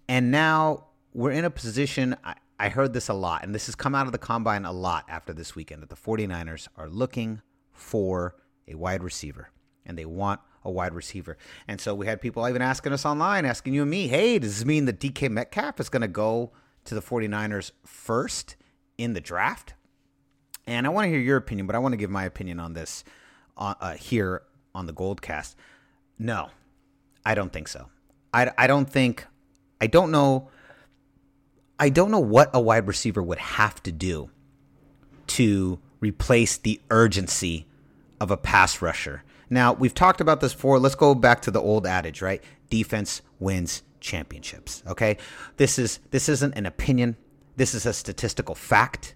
And 0.08 0.30
now 0.30 0.86
we're 1.14 1.30
in 1.30 1.44
a 1.44 1.50
position. 1.50 2.16
I, 2.24 2.34
I 2.58 2.68
heard 2.68 2.92
this 2.92 3.08
a 3.08 3.14
lot, 3.14 3.42
and 3.42 3.54
this 3.54 3.66
has 3.66 3.74
come 3.74 3.94
out 3.94 4.06
of 4.06 4.12
the 4.12 4.18
combine 4.18 4.64
a 4.64 4.72
lot 4.72 5.04
after 5.08 5.32
this 5.32 5.56
weekend 5.56 5.82
that 5.82 5.90
the 5.90 5.96
49ers 5.96 6.68
are 6.76 6.88
looking 6.88 7.42
for 7.72 8.36
a 8.68 8.74
wide 8.74 9.02
receiver 9.02 9.50
and 9.84 9.98
they 9.98 10.04
want 10.04 10.40
a 10.64 10.70
wide 10.70 10.94
receiver. 10.94 11.36
And 11.66 11.80
so 11.80 11.94
we 11.94 12.06
had 12.06 12.20
people 12.20 12.48
even 12.48 12.62
asking 12.62 12.92
us 12.92 13.04
online, 13.04 13.44
asking 13.44 13.74
you 13.74 13.82
and 13.82 13.90
me, 13.90 14.06
hey, 14.06 14.38
does 14.38 14.58
this 14.58 14.64
mean 14.64 14.84
that 14.84 15.00
DK 15.00 15.28
Metcalf 15.30 15.80
is 15.80 15.88
going 15.88 16.02
to 16.02 16.08
go 16.08 16.52
to 16.84 16.94
the 16.94 17.02
49ers 17.02 17.72
first 17.84 18.56
in 18.96 19.14
the 19.14 19.20
draft? 19.20 19.74
And 20.66 20.86
I 20.86 20.90
want 20.90 21.06
to 21.06 21.10
hear 21.10 21.18
your 21.18 21.36
opinion, 21.36 21.66
but 21.66 21.74
I 21.74 21.80
want 21.80 21.92
to 21.94 21.96
give 21.96 22.10
my 22.10 22.24
opinion 22.24 22.60
on 22.60 22.74
this 22.74 23.02
uh, 23.62 23.94
here 23.94 24.42
on 24.74 24.86
the 24.86 24.92
Goldcast. 24.92 25.54
No, 26.18 26.50
I 27.24 27.34
don't 27.34 27.52
think 27.52 27.68
so. 27.68 27.88
I, 28.32 28.50
I 28.56 28.66
don't 28.66 28.88
think, 28.88 29.26
I 29.80 29.86
don't 29.86 30.10
know, 30.10 30.48
I 31.78 31.88
don't 31.88 32.10
know 32.10 32.20
what 32.20 32.50
a 32.54 32.60
wide 32.60 32.86
receiver 32.86 33.22
would 33.22 33.38
have 33.38 33.82
to 33.82 33.92
do 33.92 34.30
to 35.28 35.80
replace 36.00 36.56
the 36.56 36.80
urgency 36.90 37.66
of 38.20 38.30
a 38.30 38.36
pass 38.36 38.82
rusher. 38.82 39.24
Now, 39.50 39.72
we've 39.72 39.94
talked 39.94 40.20
about 40.20 40.40
this 40.40 40.54
before. 40.54 40.78
Let's 40.78 40.94
go 40.94 41.14
back 41.14 41.42
to 41.42 41.50
the 41.50 41.60
old 41.60 41.86
adage, 41.86 42.22
right? 42.22 42.42
Defense 42.70 43.20
wins 43.38 43.82
championships, 44.00 44.82
okay? 44.86 45.18
This 45.56 45.78
is 45.78 46.00
this 46.10 46.28
isn't 46.28 46.54
an 46.54 46.66
opinion. 46.66 47.16
This 47.56 47.74
is 47.74 47.84
a 47.84 47.92
statistical 47.92 48.54
fact. 48.54 49.14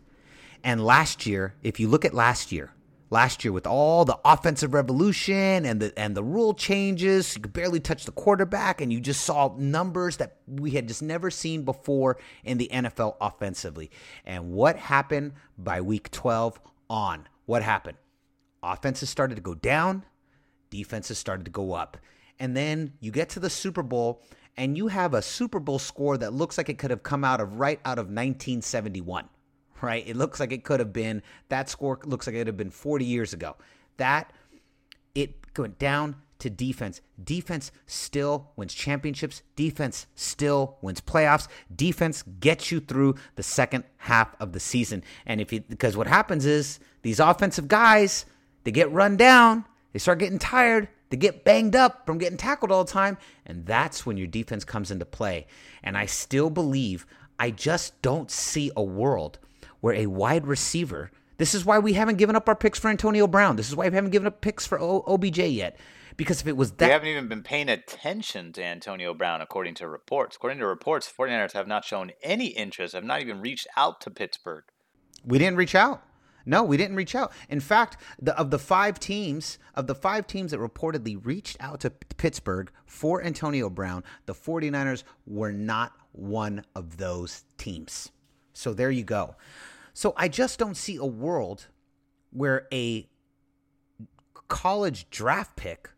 And 0.63 0.85
last 0.85 1.27
year, 1.27 1.55
if 1.63 1.81
you 1.81 1.89
look 1.89 2.05
at 2.05 2.13
last 2.13 2.53
year, 2.53 2.73
last 3.11 3.45
year 3.45 3.53
with 3.53 3.67
all 3.67 4.05
the 4.05 4.19
offensive 4.25 4.75
revolution 4.75 5.65
and 5.65 5.81
the 5.81 5.99
and 5.99 6.17
the 6.17 6.25
rule 6.25 6.55
changes, 6.55 7.35
you 7.37 7.43
could 7.43 7.53
barely 7.53 7.81
touch 7.81 8.05
the 8.05 8.13
quarterback, 8.13 8.81
and 8.81 8.93
you 8.93 9.01
just 9.01 9.23
saw 9.23 9.55
numbers 9.57 10.17
that 10.19 10.37
we 10.47 10.73
had 10.73 10.89
just 10.89 11.03
never 11.03 11.31
seen 11.31 11.63
before 11.63 12.19
in 12.45 12.59
the 12.59 12.69
NFL 12.73 13.17
offensively. 13.21 13.91
And 14.25 14.53
what 14.53 14.77
happened 14.77 15.33
by 15.59 15.81
week 15.81 16.11
12 16.11 16.61
on? 16.91 17.29
What 17.47 17.63
happened? 17.63 17.99
Offenses 18.63 19.11
started 19.11 19.37
to 19.37 19.43
go 19.43 19.55
down, 19.55 20.05
defenses 20.71 21.19
started 21.19 21.45
to 21.45 21.51
go 21.51 21.73
up. 21.73 21.97
And 22.39 22.57
then 22.57 22.93
you 23.01 23.11
get 23.13 23.31
to 23.31 23.41
the 23.41 23.49
Super 23.49 23.83
Bowl 23.83 24.23
and 24.57 24.77
you 24.77 24.89
have 24.89 25.15
a 25.15 25.23
Super 25.23 25.61
Bowl 25.61 25.79
score 25.79 26.19
that 26.19 26.33
looks 26.33 26.59
like 26.59 26.69
it 26.69 26.79
could 26.79 26.91
have 26.91 27.03
come 27.03 27.25
out 27.25 27.41
of 27.41 27.59
right 27.59 27.81
out 27.85 27.99
of 27.99 28.07
1971 28.07 29.29
right? 29.83 30.07
It 30.07 30.17
looks 30.17 30.41
like 30.41 30.53
it 30.53 30.65
could 30.65 30.81
have 30.81 30.93
been 30.93 31.23
that 31.49 31.69
score 31.69 31.99
looks 32.05 32.27
like 32.27 32.35
it 32.35 32.39
would 32.39 32.47
have 32.47 32.57
been 32.57 32.71
40 32.71 33.05
years 33.05 33.33
ago. 33.33 33.57
That 33.97 34.33
it 35.15 35.35
went 35.57 35.79
down 35.79 36.17
to 36.39 36.51
defense. 36.51 37.01
Defense 37.23 37.73
still 37.87 38.51
wins 38.57 38.75
championships. 38.75 39.43
Defense 39.55 40.07
still 40.15 40.77
wins 40.83 41.01
playoffs. 41.01 41.49
Defense 41.75 42.23
gets 42.41 42.71
you 42.71 42.81
through 42.81 43.15
the 43.37 43.43
second 43.43 43.85
half 43.97 44.35
of 44.41 44.53
the 44.53 44.61
season. 44.61 45.03
And 45.25 45.41
if 45.41 45.53
you 45.53 45.63
because 45.63 45.97
what 45.97 46.07
happens 46.07 46.45
is 46.45 46.79
these 47.03 47.21
offensive 47.21 47.69
guys, 47.69 48.27
they 48.65 48.71
get 48.71 48.93
run 48.93 49.17
down, 49.17 49.65
they 49.93 49.99
start 49.99 50.19
getting 50.19 50.39
tired, 50.39 50.89
they 51.09 51.17
get 51.17 51.45
banged 51.45 51.77
up 51.77 52.05
from 52.05 52.19
getting 52.19 52.37
tackled 52.37 52.73
all 52.73 52.85
the 52.85 52.93
time, 52.93 53.17
and 53.47 53.65
that's 53.65 54.05
when 54.05 54.17
your 54.17 54.27
defense 54.27 54.65
comes 54.65 54.91
into 54.91 55.05
play. 55.05 55.47
And 55.83 55.97
I 55.97 56.07
still 56.07 56.51
believe 56.51 57.07
I 57.39 57.51
just 57.51 58.01
don't 58.03 58.31
see 58.31 58.71
a 58.77 58.83
world 58.83 59.39
where 59.87 59.95
a 59.95 60.07
wide 60.07 60.49
receiver, 60.49 61.13
this 61.39 61.55
is 61.55 61.65
why 61.65 61.79
we 61.79 61.93
haven't 61.93 62.17
given 62.17 62.35
up 62.35 62.49
our 62.49 62.57
picks 62.57 62.77
for 62.77 62.89
Antonio 62.89 63.29
Brown. 63.29 63.55
This 63.55 63.69
is 63.69 63.77
why 63.77 63.89
we 63.89 63.95
haven't 63.95 64.11
given 64.11 64.27
up 64.27 64.41
picks 64.41 64.67
for 64.67 64.81
o- 64.81 65.05
OBJ 65.07 65.39
yet. 65.39 65.79
Because 66.17 66.41
if 66.41 66.49
it 66.49 66.57
was 66.57 66.73
that. 66.73 66.87
We 66.87 66.91
haven't 66.91 67.07
even 67.07 67.29
been 67.29 67.45
paying 67.45 67.69
attention 67.69 68.53
to 68.55 68.65
Antonio 68.65 69.15
Brown, 69.15 69.41
according 69.41 69.75
to 69.75 69.87
reports. 69.87 70.35
According 70.35 70.59
to 70.59 70.67
reports, 70.67 71.09
49ers 71.17 71.53
have 71.53 71.69
not 71.69 71.85
shown 71.85 72.11
any 72.21 72.47
interest, 72.47 72.95
have 72.95 73.05
not 73.05 73.21
even 73.21 73.41
reached 73.41 73.69
out 73.77 74.01
to 74.01 74.11
Pittsburgh. 74.11 74.65
We 75.25 75.39
didn't 75.39 75.57
reach 75.57 75.77
out. 75.77 76.03
No, 76.45 76.65
we 76.65 76.77
didn't 76.77 76.97
reach 76.97 77.15
out. 77.15 77.31
In 77.49 77.61
fact, 77.61 77.97
the, 78.21 78.37
of 78.37 78.51
the 78.51 78.59
five 78.59 78.99
teams, 78.99 79.61
of 79.77 79.87
the 79.87 79.95
five 79.95 80.27
teams 80.27 80.51
that 80.51 80.59
reportedly 80.59 81.25
reached 81.25 81.59
out 81.61 81.79
to 81.83 81.91
Pittsburgh 81.91 82.73
for 82.87 83.23
Antonio 83.23 83.71
Brown, 83.71 84.03
the 84.25 84.35
49ers 84.35 85.05
were 85.29 85.53
not 85.53 85.93
one 86.11 86.65
of 86.75 86.97
those 86.97 87.45
teams. 87.57 88.11
So 88.53 88.73
there 88.73 88.91
you 88.91 89.05
go. 89.05 89.37
So 89.97 90.13
I 90.15 90.29
just 90.29 90.59
don't 90.59 90.77
see 90.77 90.97
a 90.97 91.07
world 91.07 91.69
where 92.31 92.69
a 92.71 93.09
college 94.47 95.09
draft 95.09 95.57
pick 95.57 95.89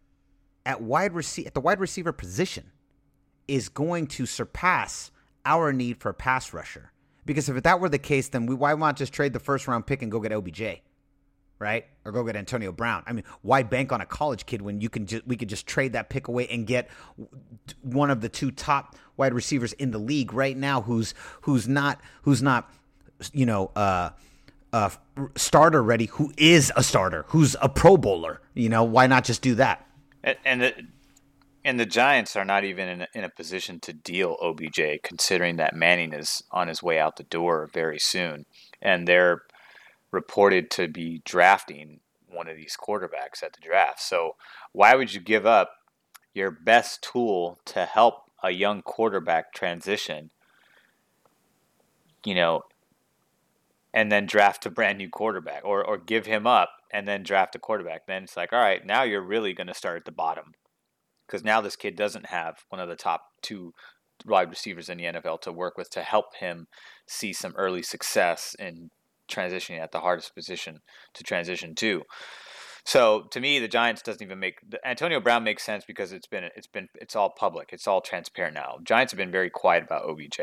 at 0.65 0.81
wide 0.81 1.15
rece- 1.15 1.49
at 1.49 1.55
the 1.55 1.61
wide 1.61 1.81
receiver 1.81 2.13
position 2.13 2.71
is 3.49 3.69
going 3.69 4.07
to 4.07 4.25
surpass 4.25 5.11
our 5.45 5.73
need 5.73 5.97
for 5.97 6.11
a 6.11 6.15
pass 6.15 6.53
rusher. 6.53 6.93
Because 7.27 7.49
if 7.49 7.61
that 7.61 7.81
were 7.81 7.89
the 7.89 7.99
case, 7.99 8.29
then 8.29 8.47
we, 8.47 8.55
why 8.55 8.73
not 8.75 8.95
just 8.95 9.13
trade 9.13 9.33
the 9.33 9.41
first 9.41 9.67
round 9.67 9.85
pick 9.85 10.01
and 10.01 10.13
go 10.13 10.21
get 10.21 10.31
OBJ, 10.31 10.81
right? 11.59 11.85
Or 12.05 12.13
go 12.13 12.23
get 12.23 12.37
Antonio 12.37 12.71
Brown? 12.71 13.03
I 13.05 13.13
mean, 13.13 13.25
why 13.43 13.65
bank 13.65 13.91
on 13.91 14.01
a 14.01 14.07
college 14.07 14.47
kid 14.47 14.63
when 14.63 14.81
you 14.81 14.89
can 14.89 15.07
just 15.07 15.27
we 15.27 15.35
could 15.37 15.49
just 15.49 15.67
trade 15.67 15.95
that 15.95 16.09
pick 16.09 16.29
away 16.29 16.47
and 16.47 16.69
get 16.69 16.89
one 17.83 18.13
of 18.13 18.21
the 18.21 18.29
two 18.29 18.53
top 18.53 18.95
wide 19.17 19.35
receivers 19.35 19.73
in 19.73 19.91
the 19.91 19.99
league 19.99 20.33
right 20.33 20.57
now, 20.57 20.83
who's 20.83 21.15
who's 21.41 21.67
not 21.67 22.01
who's 22.23 22.45
not 22.45 22.73
you 23.33 23.47
know 23.47 23.71
uh, 23.77 24.11
starter 25.37 25.83
ready, 25.83 26.07
who 26.07 26.33
is 26.37 26.73
a 26.77 26.83
starter, 26.83 27.25
who's 27.29 27.57
a 27.61 27.69
Pro 27.69 27.97
Bowler. 27.97 28.41
You 28.55 28.69
know, 28.69 28.85
why 28.85 29.07
not 29.07 29.25
just 29.25 29.43
do 29.43 29.55
that? 29.57 29.87
And 30.45 30.63
the 30.63 30.75
and 31.65 31.79
the 31.79 31.87
Giants 31.87 32.37
are 32.37 32.45
not 32.45 32.65
even 32.65 32.89
in 32.89 33.03
a, 33.03 33.09
in 33.15 33.25
a 33.25 33.29
position 33.29 33.81
to 33.81 33.93
deal 33.93 34.37
OBJ, 34.41 35.03
considering 35.03 35.57
that 35.57 35.75
Manning 35.75 36.13
is 36.13 36.43
on 36.51 36.69
his 36.69 36.83
way 36.83 36.99
out 36.99 37.17
the 37.17 37.25
door 37.25 37.69
very 37.73 37.99
soon, 37.99 38.47
and 38.81 39.07
they're 39.07 39.43
reported 40.11 40.71
to 40.73 40.89
be 40.89 41.23
drafting 41.25 42.01
one 42.31 42.49
of 42.49 42.57
these 42.57 42.77
quarterbacks 42.77 43.43
at 43.43 43.53
the 43.53 43.61
draft. 43.61 44.01
So 44.01 44.37
why 44.73 44.95
would 44.95 45.13
you 45.13 45.21
give 45.21 45.47
up 45.47 45.73
your 46.35 46.51
best 46.51 47.03
tool 47.03 47.59
to 47.67 47.85
help 47.85 48.31
a 48.43 48.51
young 48.51 48.83
quarterback 48.83 49.53
transition? 49.53 50.31
You 52.25 52.35
know, 52.35 52.63
and 53.92 54.12
then 54.12 54.27
draft 54.27 54.66
a 54.66 54.70
brand 54.70 54.98
new 54.98 55.09
quarterback 55.09 55.64
or, 55.64 55.85
or 55.85 55.98
give 55.98 56.27
him 56.27 56.46
up 56.46 56.70
and 56.92 57.07
then 57.07 57.22
draft 57.22 57.55
a 57.55 57.59
quarterback. 57.59 58.07
Then 58.07 58.24
it's 58.24 58.37
like, 58.37 58.53
all 58.53 58.61
right, 58.61 58.85
now 58.85 59.03
you're 59.03 59.22
really 59.22 59.53
going 59.53 59.66
to 59.66 59.74
start 59.74 59.96
at 59.96 60.05
the 60.05 60.12
bottom 60.12 60.53
because 61.27 61.44
now 61.44 61.61
this 61.61 61.77
kid 61.77 61.96
doesn't 61.96 62.27
have 62.27 62.64
one 62.68 62.81
of 62.81 62.88
the 62.88 62.96
top 62.96 63.22
two 63.42 63.72
wide 64.27 64.51
receivers 64.51 64.88
in 64.88 64.98
the 64.98 65.05
NFL 65.05 65.40
to 65.42 65.53
work 65.53 65.77
with 65.77 65.90
to 65.90 66.03
help 66.03 66.37
him 66.40 66.66
see 67.07 67.33
some 67.33 67.55
early 67.57 67.83
success 67.83 68.55
in 68.59 68.90
transitioning 69.31 69.81
at 69.81 69.92
the 69.92 70.01
hardest 70.01 70.35
position 70.35 70.81
to 71.14 71.22
transition 71.22 71.74
to. 71.77 72.03
So 72.85 73.24
to 73.33 73.40
me, 73.40 73.59
the 73.59 73.68
Giants 73.68 74.01
doesn't 74.01 74.22
even 74.22 74.38
make 74.38 74.61
Antonio 74.83 75.20
Brown 75.20 75.44
makes 75.44 75.62
sense 75.62 75.85
because 75.87 76.11
it's 76.11 76.27
been 76.27 76.44
it's 76.57 76.66
been 76.66 76.88
it's 76.94 77.14
all 77.14 77.29
public, 77.29 77.68
it's 77.70 77.87
all 77.87 78.01
transparent 78.01 78.55
now. 78.55 78.79
Giants 78.83 79.12
have 79.12 79.18
been 79.18 79.31
very 79.31 79.51
quiet 79.51 79.85
about 79.85 80.09
OBJ. 80.09 80.40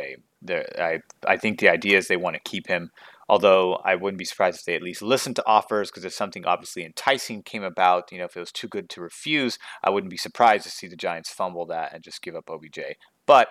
I 0.80 1.00
I 1.26 1.38
think 1.38 1.60
the 1.60 1.70
idea 1.70 1.98
is 1.98 2.08
they 2.08 2.18
want 2.18 2.36
to 2.36 2.50
keep 2.50 2.68
him 2.68 2.92
Although 3.28 3.76
I 3.84 3.96
wouldn't 3.96 4.20
be 4.20 4.26
surprised 4.26 4.60
if 4.60 4.66
they 4.66 4.76
at 4.76 4.84
least 4.84 5.02
listened 5.02 5.36
to 5.38 5.48
offers 5.48 5.90
because 5.90 6.06
if 6.06 6.14
something 6.14 6.46
obviously 6.46 6.86
enticing 6.86 7.42
came 7.42 7.64
about, 7.64 8.12
you 8.12 8.20
know, 8.20 8.26
if 8.26 8.38
it 8.38 8.40
was 8.40 8.52
too 8.52 8.68
good 8.68 8.90
to 8.92 9.02
refuse, 9.02 9.58
I 9.84 9.90
wouldn't 9.90 10.12
be 10.12 10.18
surprised 10.18 10.64
to 10.66 10.70
see 10.70 10.88
the 10.88 10.96
Giants 10.96 11.32
fumble 11.32 11.66
that 11.68 11.94
and 11.94 12.04
just 12.04 12.22
give 12.22 12.36
up 12.36 12.50
OBJ. 12.50 12.80
But 13.26 13.48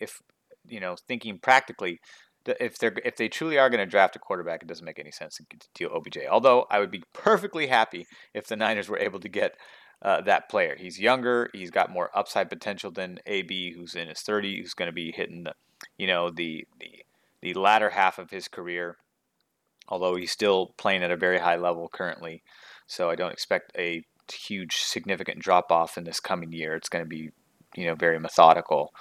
if 0.00 0.22
you 0.66 0.80
know, 0.80 0.96
thinking 1.06 1.38
practically, 1.38 2.00
if 2.46 2.78
they're 2.78 2.94
if 3.04 3.16
they 3.16 3.28
truly 3.28 3.58
are 3.58 3.68
going 3.68 3.84
to 3.84 3.86
draft 3.86 4.16
a 4.16 4.18
quarterback, 4.18 4.62
it 4.62 4.68
doesn't 4.68 4.84
make 4.84 4.98
any 4.98 5.10
sense 5.10 5.36
to 5.36 5.44
deal 5.74 5.90
OBJ. 5.94 6.18
Although 6.30 6.66
I 6.70 6.78
would 6.78 6.90
be 6.90 7.02
perfectly 7.12 7.66
happy 7.66 8.06
if 8.32 8.46
the 8.46 8.56
Niners 8.56 8.88
were 8.88 8.98
able 8.98 9.20
to 9.20 9.28
get 9.28 9.56
uh, 10.00 10.20
that 10.22 10.48
player. 10.48 10.76
He's 10.78 10.98
younger, 10.98 11.50
he's 11.52 11.70
got 11.70 11.90
more 11.90 12.10
upside 12.16 12.48
potential 12.48 12.90
than 12.90 13.18
AB, 13.26 13.74
who's 13.74 13.94
in 13.94 14.08
his 14.08 14.18
30s, 14.18 14.60
who's 14.60 14.74
going 14.74 14.86
to 14.86 14.92
be 14.92 15.12
hitting 15.12 15.44
the, 15.44 15.54
you 15.96 16.06
know, 16.06 16.30
the 16.30 16.66
the 16.80 17.04
the 17.40 17.54
latter 17.54 17.90
half 17.90 18.18
of 18.18 18.30
his 18.30 18.48
career 18.48 18.96
although 19.88 20.16
he's 20.16 20.32
still 20.32 20.74
playing 20.76 21.02
at 21.02 21.10
a 21.10 21.16
very 21.16 21.38
high 21.38 21.56
level 21.56 21.88
currently. 21.88 22.42
So 22.86 23.10
I 23.10 23.16
don't 23.16 23.32
expect 23.32 23.72
a 23.76 24.04
huge 24.32 24.76
significant 24.76 25.40
drop 25.40 25.70
off 25.70 25.96
in 25.98 26.04
this 26.04 26.20
coming 26.20 26.52
year. 26.52 26.74
It's 26.74 26.88
going 26.88 27.04
to 27.04 27.08
be, 27.08 27.30
you 27.76 27.86
know, 27.86 27.94
very 27.94 28.18
methodical. 28.18 28.92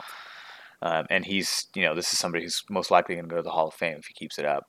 Um, 0.81 1.05
and 1.09 1.25
he's, 1.25 1.67
you 1.75 1.83
know, 1.83 1.95
this 1.95 2.13
is 2.13 2.19
somebody 2.19 2.43
who's 2.43 2.63
most 2.69 2.91
likely 2.91 3.15
going 3.15 3.27
to 3.27 3.29
go 3.29 3.37
to 3.37 3.43
the 3.43 3.51
Hall 3.51 3.67
of 3.67 3.73
Fame 3.73 3.97
if 3.97 4.05
he 4.05 4.13
keeps 4.13 4.37
it 4.37 4.45
up. 4.45 4.65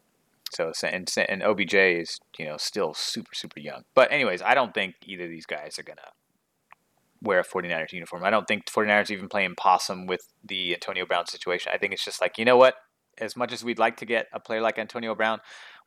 So 0.50 0.72
and 0.83 1.11
and 1.28 1.42
OBJ 1.42 1.74
is, 1.74 2.18
you 2.38 2.46
know, 2.46 2.57
still 2.57 2.94
super 2.94 3.35
super 3.35 3.61
young. 3.61 3.83
But 3.94 4.11
anyways, 4.11 4.40
I 4.40 4.54
don't 4.54 4.72
think 4.72 4.94
either 5.04 5.24
of 5.24 5.31
these 5.31 5.44
guys 5.44 5.78
are 5.78 5.83
going 5.83 5.98
to 5.98 6.11
wear 7.20 7.40
a 7.40 7.44
49ers 7.44 7.92
uniform. 7.92 8.24
I 8.24 8.31
don't 8.31 8.46
think 8.46 8.64
49ers 8.66 9.11
even 9.11 9.28
playing 9.28 9.57
possum 9.57 10.07
with 10.07 10.22
the 10.42 10.74
Antonio 10.74 11.04
Brown 11.04 11.26
situation. 11.26 11.72
I 11.74 11.78
think 11.78 11.92
it's 11.92 12.04
just 12.04 12.20
like, 12.20 12.38
you 12.38 12.44
know 12.44 12.57
what? 12.57 12.74
As 13.18 13.37
much 13.37 13.52
as 13.52 13.64
we'd 13.64 13.78
like 13.78 13.96
to 13.98 14.07
get 14.07 14.26
a 14.33 14.40
player 14.40 14.61
like 14.61 14.78
Antonio 14.78 15.14
Brown, 15.14 15.40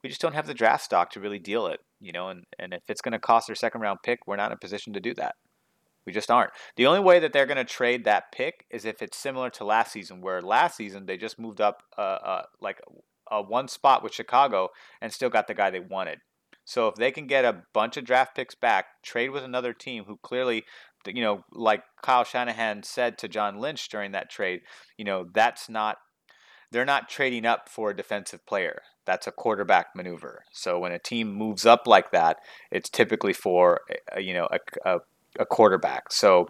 we 0.04 0.10
just 0.10 0.22
don't 0.22 0.36
have 0.36 0.48
the 0.48 0.54
draft 0.54 0.84
stock 0.84 1.12
to 1.12 1.20
really 1.20 1.40
deal 1.40 1.68
it, 1.68 1.80
you 2.00 2.12
know, 2.12 2.30
and, 2.30 2.46
and 2.58 2.74
if 2.74 2.84
it's 2.90 3.02
going 3.02 3.12
to 3.14 3.20
cost 3.20 3.48
their 3.48 3.56
second 3.56 3.82
round 3.82 4.00
pick, 4.04 4.26
we're 4.26 4.36
not 4.36 4.52
in 4.52 4.56
a 4.56 4.60
position 4.60 4.94
to 4.94 5.00
do 5.00 5.14
that. 5.16 5.36
We 6.06 6.12
just 6.12 6.32
aren't. 6.32 6.52
The 6.78 6.88
only 6.88 7.00
way 7.00 7.20
that 7.20 7.32
they're 7.32 7.46
going 7.46 7.58
to 7.58 7.64
trade 7.64 8.06
that 8.06 8.32
pick 8.32 8.66
is 8.72 8.86
if 8.86 9.02
it's 9.02 9.18
similar 9.18 9.52
to 9.52 9.64
last 9.64 9.92
season, 9.92 10.22
where 10.22 10.42
last 10.42 10.78
season 10.78 11.06
they 11.06 11.18
just 11.18 11.40
moved 11.40 11.62
up 11.62 11.84
uh, 11.98 12.02
uh, 12.02 12.44
like 12.60 12.82
a 13.30 13.42
one 13.42 13.68
spot 13.68 14.04
with 14.04 14.14
Chicago 14.14 14.70
and 15.00 15.14
still 15.14 15.30
got 15.30 15.48
the 15.48 15.54
guy 15.54 15.70
they 15.70 15.80
wanted. 15.80 16.20
So 16.66 16.88
if 16.88 16.96
they 16.96 17.12
can 17.12 17.28
get 17.28 17.46
a 17.46 17.64
bunch 17.74 17.98
of 17.98 18.06
draft 18.06 18.36
picks 18.36 18.56
back, 18.56 18.86
trade 19.04 19.30
with 19.30 19.44
another 19.44 19.74
team 19.74 20.06
who 20.06 20.18
clearly, 20.24 20.64
you 21.06 21.22
know, 21.22 21.44
like 21.52 21.84
Kyle 22.02 22.24
Shanahan 22.24 22.84
said 22.84 23.18
to 23.20 23.28
John 23.28 23.60
Lynch 23.60 23.90
during 23.90 24.12
that 24.12 24.30
trade, 24.30 24.62
you 24.98 25.06
know, 25.06 25.28
that's 25.34 25.70
not, 25.70 25.98
they're 26.72 26.86
not 26.86 27.10
trading 27.10 27.46
up 27.46 27.70
for 27.70 27.90
a 27.92 27.96
defensive 27.96 28.46
player. 28.46 28.82
That's 29.06 29.28
a 29.28 29.32
quarterback 29.32 29.88
maneuver. 29.96 30.44
So 30.52 30.80
when 30.80 30.92
a 30.92 31.00
team 31.00 31.34
moves 31.34 31.66
up 31.66 31.88
like 31.88 32.12
that, 32.12 32.38
it's 32.72 32.90
typically 32.90 33.34
for, 33.34 33.82
a, 34.16 34.22
you 34.22 34.34
know, 34.34 34.48
a, 34.52 34.60
a, 34.90 35.00
a 35.40 35.46
quarterback. 35.46 36.12
So 36.12 36.48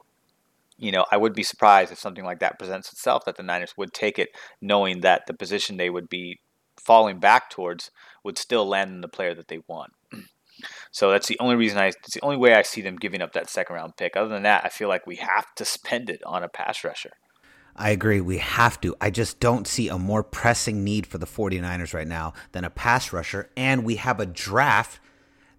you 0.82 0.92
know, 0.92 1.06
I 1.12 1.18
would 1.18 1.34
be 1.34 1.44
surprised 1.44 1.92
if 1.92 2.00
something 2.00 2.26
like 2.26 2.40
that 2.40 2.58
presents 2.58 2.92
itself 2.92 3.24
that 3.26 3.38
the 3.38 3.44
Niners 3.44 3.78
would 3.78 3.94
take 3.94 4.18
it, 4.18 4.30
knowing 4.62 5.02
that 5.02 5.28
the 5.28 5.34
position 5.34 5.78
they 5.78 5.92
would 5.92 6.10
be 6.10 6.40
falling 6.84 7.20
back 7.20 7.52
towards 7.52 7.92
would 8.24 8.38
still 8.38 8.66
land 8.66 8.90
in 8.90 9.02
the 9.02 9.08
player 9.08 9.36
that 9.36 9.48
they 9.48 9.60
want. 9.68 9.94
So 10.92 11.10
that's 11.10 11.28
the 11.28 11.40
only 11.40 11.56
reason 11.56 11.80
I. 11.80 11.88
It's 11.88 12.14
the 12.14 12.22
only 12.22 12.38
way 12.38 12.54
I 12.54 12.62
see 12.62 12.82
them 12.82 12.96
giving 12.96 13.22
up 13.22 13.34
that 13.34 13.50
second 13.50 13.78
round 13.78 13.98
pick. 13.98 14.16
Other 14.16 14.30
than 14.30 14.44
that, 14.44 14.64
I 14.64 14.70
feel 14.70 14.90
like 14.90 15.08
we 15.08 15.16
have 15.16 15.48
to 15.56 15.66
spend 15.66 16.08
it 16.08 16.22
on 16.24 16.44
a 16.44 16.50
pass 16.50 16.84
rusher. 16.84 17.14
I 17.76 17.92
agree. 17.92 18.22
We 18.22 18.38
have 18.40 18.80
to. 18.82 18.96
I 19.00 19.10
just 19.10 19.40
don't 19.40 19.68
see 19.68 19.88
a 19.88 19.98
more 19.98 20.24
pressing 20.24 20.84
need 20.84 21.08
for 21.08 21.18
the 21.18 21.26
49ers 21.26 21.94
right 21.94 22.08
now 22.08 22.34
than 22.52 22.64
a 22.64 22.70
pass 22.70 23.14
rusher. 23.14 23.50
And 23.56 23.84
we 23.84 23.96
have 23.96 24.20
a 24.20 24.26
draft 24.26 25.00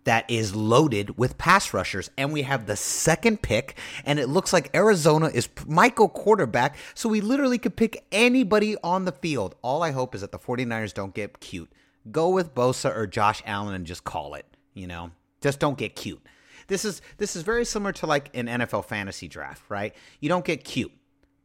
that 0.05 0.29
is 0.29 0.55
loaded 0.55 1.17
with 1.17 1.39
pass 1.39 1.73
rushers. 1.73 2.11
And 2.19 2.33
we 2.33 2.43
have 2.43 2.67
the 2.67 2.77
second 2.77 3.43
pick, 3.43 3.79
and 4.05 4.19
it 4.19 4.29
looks 4.29 4.53
like 4.53 4.75
Arizona 4.75 5.31
is 5.33 5.49
Michael 5.67 6.09
quarterback. 6.09 6.77
So 6.95 7.09
we 7.09 7.21
literally 7.21 7.59
could 7.59 7.77
pick 7.77 8.05
anybody 8.13 8.77
on 8.83 9.05
the 9.05 9.13
field. 9.13 9.55
All 9.63 9.83
I 9.83 9.93
hope 9.93 10.15
is 10.15 10.21
that 10.21 10.33
the 10.33 10.39
49ers 10.39 10.95
don't 10.95 11.15
get 11.15 11.41
cute. 11.41 11.71
Go 12.11 12.31
with 12.31 12.55
Bosa 12.55 12.95
or 12.95 13.07
Josh 13.07 13.43
Allen 13.47 13.75
and 13.75 13.87
just 13.87 14.05
call 14.05 14.35
it. 14.35 14.47
You 14.75 14.87
know, 14.87 15.13
just 15.41 15.61
don't 15.61 15.79
get 15.79 15.95
cute. 15.95 16.25
This 16.67 16.85
is 16.85 17.03
this 17.19 17.37
is 17.37 17.43
very 17.43 17.65
similar 17.65 17.93
to 17.93 18.07
like 18.07 18.35
an 18.35 18.47
NFL 18.47 18.87
fantasy 18.87 19.29
draft, 19.29 19.63
right? 19.69 19.95
You 20.21 20.29
don't 20.29 20.45
get 20.45 20.65
cute. 20.65 20.93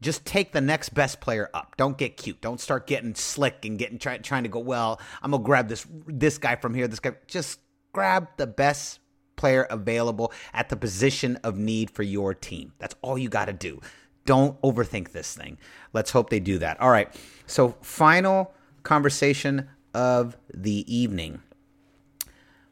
Just 0.02 0.26
take 0.26 0.52
the 0.52 0.62
next 0.62 0.90
best 0.90 1.20
player 1.20 1.50
up. 1.54 1.76
Don't 1.78 1.98
get 1.98 2.18
cute. 2.18 2.40
Don't 2.42 2.60
start 2.60 2.86
getting 2.88 3.16
slick 3.16 3.66
and 3.66 3.80
getting 3.80 3.98
try, 3.98 4.18
trying 4.18 4.44
to 4.44 4.50
go. 4.50 4.60
Well, 4.60 5.00
I'm 5.22 5.32
gonna 5.32 5.44
grab 5.44 5.68
this 5.68 5.86
this 6.08 6.38
guy 6.38 6.56
from 6.56 6.74
here. 6.74 6.88
This 6.88 7.00
guy. 7.00 7.14
Just 7.28 7.60
grab 7.94 8.28
the 8.38 8.48
best 8.48 9.00
player 9.36 9.64
available 9.70 10.32
at 10.54 10.70
the 10.70 10.76
position 10.76 11.38
of 11.38 11.58
need 11.58 11.90
for 11.90 12.04
your 12.04 12.34
team. 12.34 12.74
That's 12.80 12.96
all 13.02 13.18
you 13.18 13.30
got 13.30 13.46
to 13.46 13.54
do. 13.54 13.80
Don't 14.26 14.60
overthink 14.62 15.12
this 15.12 15.34
thing. 15.34 15.58
Let's 15.94 16.12
hope 16.12 16.30
they 16.30 16.40
do 16.40 16.58
that. 16.60 16.82
All 16.82 16.90
right. 16.90 17.14
So, 17.46 17.78
final 17.82 18.54
conversation 18.84 19.70
of 19.94 20.38
the 20.54 20.84
evening 20.94 21.42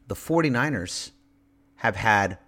the 0.06 0.14
49ers 0.14 1.10
have 1.76 1.96
had 1.96 2.38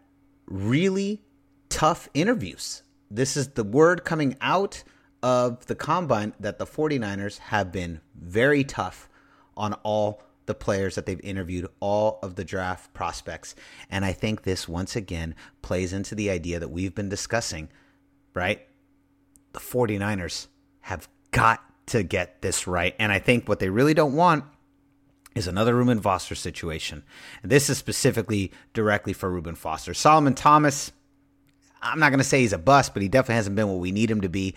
really 0.47 1.23
tough 1.69 2.09
interviews. 2.15 2.83
This 3.11 3.37
is 3.37 3.49
the 3.49 3.65
word 3.65 4.05
coming 4.05 4.37
out 4.41 4.85
of 5.23 5.67
the 5.67 5.75
combine 5.75 6.35
that 6.39 6.59
the 6.59 6.67
49ers 6.67 7.39
have 7.39 7.73
been 7.73 8.01
very 8.15 8.65
tough 8.65 9.09
on 9.57 9.75
all 9.83 10.23
the 10.47 10.55
players 10.55 10.95
that 10.95 11.07
they've 11.07 11.21
interviewed, 11.21 11.69
all 11.81 12.19
of 12.23 12.37
the 12.37 12.45
draft 12.45 12.93
prospects. 12.95 13.55
And 13.91 14.05
I 14.05 14.13
think 14.13 14.43
this 14.43 14.69
once 14.69 14.97
again 14.97 15.35
plays 15.63 15.93
into 15.93 16.15
the 16.15 16.31
idea 16.31 16.59
that 16.59 16.71
we've 16.71 16.95
been 16.95 17.09
discussing, 17.09 17.69
right? 18.35 18.67
The 19.53 19.61
49ers 19.61 20.47
have 20.81 21.09
got 21.33 21.63
to 21.87 22.03
get 22.03 22.41
this 22.41 22.67
right. 22.67 22.95
And 22.99 23.13
I 23.13 23.19
think 23.19 23.49
what 23.49 23.59
they 23.59 23.69
really 23.69 23.95
don't 23.95 24.15
want 24.15 24.45
is 25.35 25.47
another 25.47 25.75
Reuben 25.75 26.01
Foster 26.01 26.35
situation. 26.35 27.05
And 27.43 27.53
this 27.53 27.69
is 27.69 27.79
specifically 27.79 28.53
directly 28.73 29.13
for 29.13 29.31
Reuben 29.31 29.55
Foster. 29.55 29.95
Solomon 29.95 30.35
Thomas, 30.35 30.93
I'm 31.83 31.99
not 31.99 32.11
going 32.11 32.19
to 32.19 32.25
say 32.25 32.41
he's 32.41 32.53
a 32.53 32.59
bust, 32.59 32.93
but 32.93 33.03
he 33.03 33.09
definitely 33.09 33.37
hasn't 33.37 33.57
been 33.57 33.69
what 33.69 33.79
we 33.79 33.93
need 33.93 34.11
him 34.11 34.21
to 34.23 34.29
be. 34.29 34.55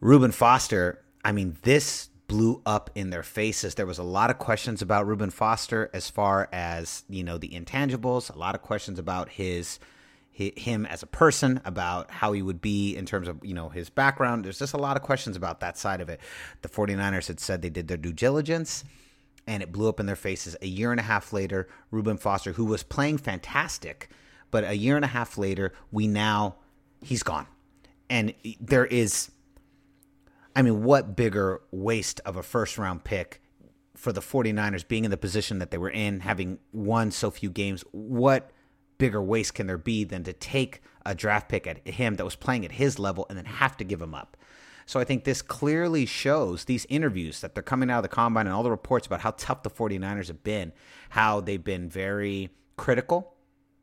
Reuben 0.00 0.32
Foster, 0.32 1.02
I 1.24 1.32
mean, 1.32 1.56
this 1.62 2.10
blew 2.26 2.62
up 2.66 2.90
in 2.94 3.10
their 3.10 3.22
faces. 3.22 3.74
There 3.74 3.86
was 3.86 3.98
a 3.98 4.02
lot 4.02 4.30
of 4.30 4.38
questions 4.38 4.82
about 4.82 5.06
Reuben 5.06 5.30
Foster 5.30 5.90
as 5.92 6.10
far 6.10 6.48
as, 6.52 7.04
you 7.08 7.24
know, 7.24 7.38
the 7.38 7.48
intangibles, 7.48 8.34
a 8.34 8.38
lot 8.38 8.54
of 8.54 8.62
questions 8.62 8.98
about 8.98 9.30
his 9.30 9.78
him 10.32 10.86
as 10.86 11.02
a 11.02 11.06
person 11.06 11.60
about 11.64 12.12
how 12.12 12.30
he 12.30 12.42
would 12.42 12.60
be 12.60 12.94
in 12.94 13.04
terms 13.04 13.26
of 13.26 13.44
you 13.44 13.52
know 13.52 13.70
his 13.70 13.90
background 13.90 14.44
there's 14.44 14.60
just 14.60 14.72
a 14.72 14.78
lot 14.78 14.96
of 14.96 15.02
questions 15.02 15.36
about 15.36 15.58
that 15.58 15.76
side 15.76 16.00
of 16.00 16.08
it 16.08 16.20
the 16.62 16.68
49ers 16.68 17.26
had 17.26 17.40
said 17.40 17.60
they 17.60 17.68
did 17.68 17.88
their 17.88 17.96
due 17.96 18.12
diligence 18.12 18.84
and 19.48 19.62
it 19.62 19.72
blew 19.72 19.88
up 19.88 19.98
in 19.98 20.06
their 20.06 20.14
faces. 20.14 20.54
A 20.60 20.66
year 20.66 20.90
and 20.90 21.00
a 21.00 21.04
half 21.04 21.32
later, 21.32 21.66
Reuben 21.90 22.18
Foster, 22.18 22.52
who 22.52 22.66
was 22.66 22.82
playing 22.82 23.16
fantastic, 23.18 24.10
but 24.50 24.64
a 24.64 24.74
year 24.74 24.96
and 24.96 25.04
a 25.04 25.08
half 25.08 25.38
later, 25.38 25.72
we 25.90 26.06
now, 26.06 26.56
he's 27.02 27.22
gone. 27.22 27.46
And 28.10 28.34
there 28.60 28.86
is, 28.86 29.30
I 30.56 30.62
mean, 30.62 30.82
what 30.82 31.16
bigger 31.16 31.60
waste 31.70 32.20
of 32.24 32.36
a 32.36 32.42
first 32.42 32.78
round 32.78 33.04
pick 33.04 33.42
for 33.94 34.12
the 34.12 34.20
49ers 34.20 34.86
being 34.86 35.04
in 35.04 35.10
the 35.10 35.16
position 35.16 35.58
that 35.58 35.70
they 35.70 35.78
were 35.78 35.90
in, 35.90 36.20
having 36.20 36.58
won 36.72 37.10
so 37.10 37.30
few 37.30 37.50
games? 37.50 37.84
What 37.92 38.50
bigger 38.96 39.22
waste 39.22 39.54
can 39.54 39.66
there 39.66 39.78
be 39.78 40.04
than 40.04 40.24
to 40.24 40.32
take 40.32 40.82
a 41.04 41.14
draft 41.14 41.48
pick 41.48 41.66
at 41.66 41.86
him 41.86 42.14
that 42.14 42.24
was 42.24 42.36
playing 42.36 42.64
at 42.64 42.72
his 42.72 42.98
level 42.98 43.26
and 43.28 43.36
then 43.36 43.44
have 43.44 43.76
to 43.76 43.84
give 43.84 44.00
him 44.00 44.14
up? 44.14 44.36
So 44.86 44.98
I 44.98 45.04
think 45.04 45.24
this 45.24 45.42
clearly 45.42 46.06
shows 46.06 46.64
these 46.64 46.86
interviews 46.88 47.42
that 47.42 47.52
they're 47.52 47.62
coming 47.62 47.90
out 47.90 47.98
of 47.98 48.02
the 48.04 48.08
combine 48.08 48.46
and 48.46 48.54
all 48.54 48.62
the 48.62 48.70
reports 48.70 49.06
about 49.06 49.20
how 49.20 49.32
tough 49.32 49.62
the 49.62 49.68
49ers 49.68 50.28
have 50.28 50.42
been, 50.42 50.72
how 51.10 51.42
they've 51.42 51.62
been 51.62 51.90
very 51.90 52.48
critical 52.78 53.34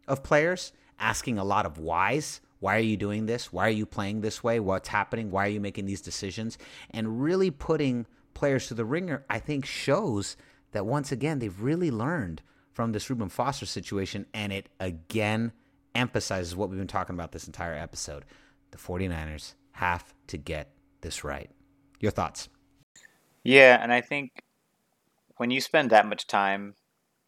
of 0.07 0.23
players, 0.23 0.73
asking 0.99 1.37
a 1.37 1.43
lot 1.43 1.65
of 1.65 1.77
whys. 1.77 2.41
Why 2.59 2.77
are 2.77 2.79
you 2.79 2.97
doing 2.97 3.25
this? 3.25 3.51
Why 3.51 3.67
are 3.67 3.71
you 3.71 3.85
playing 3.85 4.21
this 4.21 4.43
way? 4.43 4.59
What's 4.59 4.89
happening? 4.89 5.29
Why 5.29 5.45
are 5.45 5.51
you 5.51 5.59
making 5.59 5.85
these 5.85 6.01
decisions? 6.01 6.57
And 6.91 7.21
really 7.21 7.51
putting 7.51 8.05
players 8.33 8.67
to 8.67 8.73
the 8.73 8.85
ringer, 8.85 9.25
I 9.29 9.39
think 9.39 9.65
shows 9.65 10.37
that 10.71 10.85
once 10.85 11.11
again, 11.11 11.39
they've 11.39 11.61
really 11.61 11.91
learned 11.91 12.41
from 12.71 12.91
this 12.91 13.09
Reuben 13.09 13.29
Foster 13.29 13.65
situation. 13.65 14.25
And 14.33 14.51
it 14.51 14.69
again 14.79 15.51
emphasizes 15.93 16.55
what 16.55 16.69
we've 16.69 16.79
been 16.79 16.87
talking 16.87 17.15
about 17.15 17.31
this 17.31 17.47
entire 17.47 17.73
episode. 17.73 18.25
The 18.71 18.77
49ers 18.77 19.53
have 19.71 20.13
to 20.27 20.37
get 20.37 20.71
this 21.01 21.23
right. 21.23 21.49
Your 21.99 22.11
thoughts? 22.11 22.49
Yeah, 23.43 23.81
and 23.81 23.93
I 23.93 24.01
think 24.01 24.31
when 25.37 25.51
you 25.51 25.61
spend 25.61 25.91
that 25.91 26.07
much 26.07 26.27
time 26.27 26.75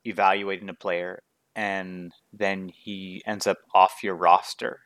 evaluating 0.04 0.70
a 0.70 0.74
player 0.74 1.22
and 1.58 2.14
then 2.32 2.70
he 2.70 3.24
ends 3.26 3.48
up 3.48 3.58
off 3.74 4.04
your 4.04 4.16
roster 4.16 4.82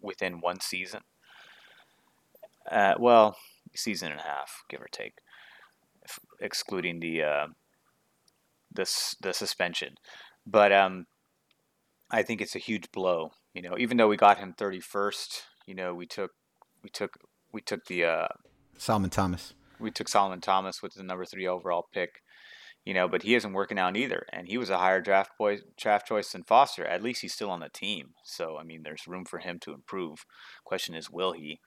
within 0.00 0.40
one 0.40 0.60
season, 0.60 1.00
uh, 2.70 2.94
well, 2.98 3.36
season 3.74 4.12
and 4.12 4.20
a 4.20 4.22
half, 4.22 4.62
give 4.70 4.80
or 4.80 4.88
take, 4.90 5.18
excluding 6.40 7.00
the 7.00 7.24
uh, 7.24 7.46
the 8.72 8.88
the 9.20 9.34
suspension. 9.34 9.96
But 10.46 10.72
um, 10.72 11.06
I 12.08 12.22
think 12.22 12.40
it's 12.40 12.54
a 12.54 12.60
huge 12.60 12.92
blow. 12.92 13.32
You 13.52 13.62
know, 13.62 13.76
even 13.76 13.96
though 13.96 14.08
we 14.08 14.16
got 14.16 14.38
him 14.38 14.54
thirty 14.56 14.80
first, 14.80 15.42
you 15.66 15.74
know, 15.74 15.92
we 15.92 16.06
took 16.06 16.30
we 16.84 16.88
took 16.88 17.18
we 17.52 17.60
took 17.60 17.86
the 17.86 18.04
uh, 18.04 18.28
Solomon 18.78 19.10
Thomas. 19.10 19.54
We 19.80 19.90
took 19.90 20.08
Solomon 20.08 20.40
Thomas 20.40 20.82
with 20.82 20.94
the 20.94 21.02
number 21.02 21.24
three 21.24 21.48
overall 21.48 21.88
pick. 21.92 22.22
You 22.86 22.94
know, 22.94 23.08
but 23.08 23.22
he 23.22 23.34
isn't 23.34 23.52
working 23.52 23.78
out 23.80 23.96
either, 23.96 24.24
and 24.32 24.48
he 24.48 24.56
was 24.56 24.70
a 24.70 24.78
higher 24.78 25.02
draft 25.02 25.32
boy 25.36 25.58
draft 25.76 26.06
choice 26.06 26.32
than 26.32 26.44
Foster. 26.44 26.86
At 26.86 27.02
least 27.02 27.20
he's 27.20 27.34
still 27.34 27.50
on 27.50 27.60
the 27.60 27.68
team, 27.68 28.10
so 28.24 28.56
I 28.58 28.62
mean, 28.62 28.84
there's 28.84 29.08
room 29.08 29.24
for 29.24 29.40
him 29.40 29.58
to 29.60 29.74
improve. 29.74 30.24
Question 30.64 30.94
is, 30.94 31.10
will 31.10 31.32
he? 31.32 31.60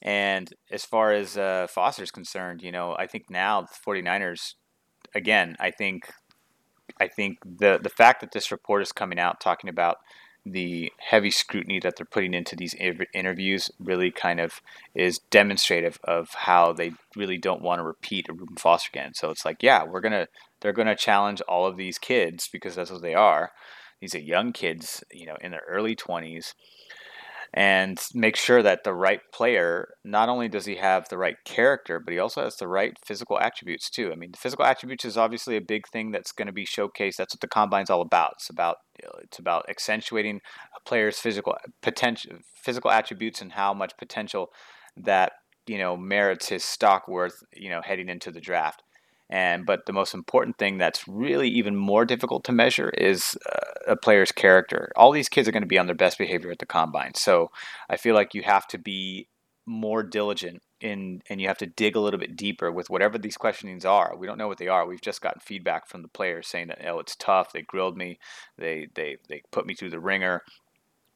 And 0.00 0.52
as 0.70 0.84
far 0.84 1.12
as 1.12 1.38
uh, 1.38 1.68
Foster's 1.68 2.10
concerned, 2.10 2.62
you 2.62 2.72
know, 2.72 2.96
I 2.98 3.06
think 3.06 3.30
now 3.30 3.62
the 3.62 3.68
49ers, 3.86 4.54
again, 5.14 5.54
I 5.60 5.70
think 5.70 6.10
I 7.00 7.08
think 7.08 7.38
the 7.44 7.78
the 7.82 7.90
fact 7.90 8.20
that 8.20 8.32
this 8.32 8.50
report 8.50 8.82
is 8.82 8.92
coming 8.92 9.18
out 9.18 9.40
talking 9.40 9.70
about 9.70 9.98
the 10.44 10.92
heavy 10.98 11.30
scrutiny 11.30 11.78
that 11.80 11.96
they're 11.96 12.06
putting 12.06 12.34
into 12.34 12.56
these 12.56 12.74
interviews 13.14 13.70
really 13.78 14.10
kind 14.10 14.40
of 14.40 14.60
is 14.94 15.20
demonstrative 15.30 15.98
of 16.04 16.30
how 16.34 16.72
they 16.72 16.92
really 17.14 17.38
don't 17.38 17.62
want 17.62 17.78
to 17.78 17.84
repeat 17.84 18.28
a 18.28 18.32
Reuben 18.32 18.56
Foster 18.56 18.90
again. 18.92 19.14
So 19.14 19.30
it's 19.30 19.44
like, 19.44 19.62
yeah, 19.62 19.84
we're 19.84 20.00
gonna 20.00 20.26
they're 20.60 20.72
gonna 20.72 20.96
challenge 20.96 21.40
all 21.42 21.66
of 21.66 21.76
these 21.76 21.98
kids 21.98 22.48
because 22.52 22.74
that's 22.74 22.90
what 22.90 23.02
they 23.02 23.14
are. 23.14 23.52
These 24.00 24.16
are 24.16 24.20
young 24.20 24.52
kids, 24.52 25.04
you 25.12 25.26
know, 25.26 25.36
in 25.40 25.52
their 25.52 25.62
early 25.68 25.94
twenties 25.94 26.54
and 27.54 28.00
make 28.14 28.36
sure 28.36 28.62
that 28.62 28.82
the 28.82 28.94
right 28.94 29.20
player 29.32 29.94
not 30.04 30.28
only 30.28 30.48
does 30.48 30.64
he 30.64 30.76
have 30.76 31.08
the 31.08 31.18
right 31.18 31.36
character 31.44 32.00
but 32.00 32.12
he 32.12 32.18
also 32.18 32.42
has 32.42 32.56
the 32.56 32.68
right 32.68 32.96
physical 33.04 33.38
attributes 33.38 33.90
too. 33.90 34.10
I 34.12 34.16
mean 34.16 34.32
the 34.32 34.38
physical 34.38 34.64
attributes 34.64 35.04
is 35.04 35.18
obviously 35.18 35.56
a 35.56 35.60
big 35.60 35.86
thing 35.88 36.10
that's 36.10 36.32
going 36.32 36.46
to 36.46 36.52
be 36.52 36.64
showcased. 36.64 37.16
That's 37.16 37.34
what 37.34 37.40
the 37.40 37.48
combine's 37.48 37.90
all 37.90 38.00
about. 38.00 38.32
It's 38.36 38.50
about 38.50 38.76
it's 39.22 39.38
about 39.38 39.66
accentuating 39.68 40.40
a 40.76 40.88
player's 40.88 41.18
physical 41.18 41.56
potential 41.82 42.38
physical 42.54 42.90
attributes 42.90 43.42
and 43.42 43.52
how 43.52 43.74
much 43.74 43.92
potential 43.98 44.48
that 44.96 45.32
you 45.66 45.78
know 45.78 45.96
merits 45.96 46.48
his 46.48 46.64
stock 46.64 47.06
worth 47.06 47.34
you 47.54 47.68
know 47.68 47.82
heading 47.82 48.08
into 48.08 48.30
the 48.30 48.40
draft 48.40 48.82
and 49.32 49.64
but 49.64 49.86
the 49.86 49.94
most 49.94 50.12
important 50.12 50.58
thing 50.58 50.76
that's 50.76 51.08
really 51.08 51.48
even 51.48 51.74
more 51.74 52.04
difficult 52.04 52.44
to 52.44 52.52
measure 52.52 52.90
is 52.90 53.34
uh, 53.50 53.92
a 53.92 53.96
player's 53.96 54.30
character. 54.30 54.92
All 54.94 55.10
these 55.10 55.30
kids 55.30 55.48
are 55.48 55.52
going 55.52 55.62
to 55.62 55.66
be 55.66 55.78
on 55.78 55.86
their 55.86 55.94
best 55.94 56.18
behavior 56.18 56.50
at 56.50 56.58
the 56.58 56.66
combine. 56.66 57.14
So 57.14 57.50
I 57.88 57.96
feel 57.96 58.14
like 58.14 58.34
you 58.34 58.42
have 58.42 58.66
to 58.68 58.78
be 58.78 59.28
more 59.64 60.02
diligent 60.02 60.60
in 60.82 61.22
and 61.30 61.40
you 61.40 61.48
have 61.48 61.56
to 61.58 61.66
dig 61.66 61.96
a 61.96 62.00
little 62.00 62.20
bit 62.20 62.36
deeper 62.36 62.70
with 62.70 62.90
whatever 62.90 63.16
these 63.16 63.38
questionings 63.38 63.86
are. 63.86 64.14
We 64.18 64.26
don't 64.26 64.36
know 64.36 64.48
what 64.48 64.58
they 64.58 64.68
are. 64.68 64.86
We've 64.86 65.00
just 65.00 65.22
gotten 65.22 65.40
feedback 65.40 65.88
from 65.88 66.02
the 66.02 66.08
players 66.08 66.46
saying 66.46 66.68
that 66.68 66.84
oh 66.86 66.98
it's 66.98 67.16
tough, 67.16 67.54
they 67.54 67.62
grilled 67.62 67.96
me, 67.96 68.18
they 68.58 68.88
they 68.94 69.16
they 69.30 69.40
put 69.50 69.64
me 69.64 69.72
through 69.72 69.90
the 69.90 70.00
ringer. 70.00 70.42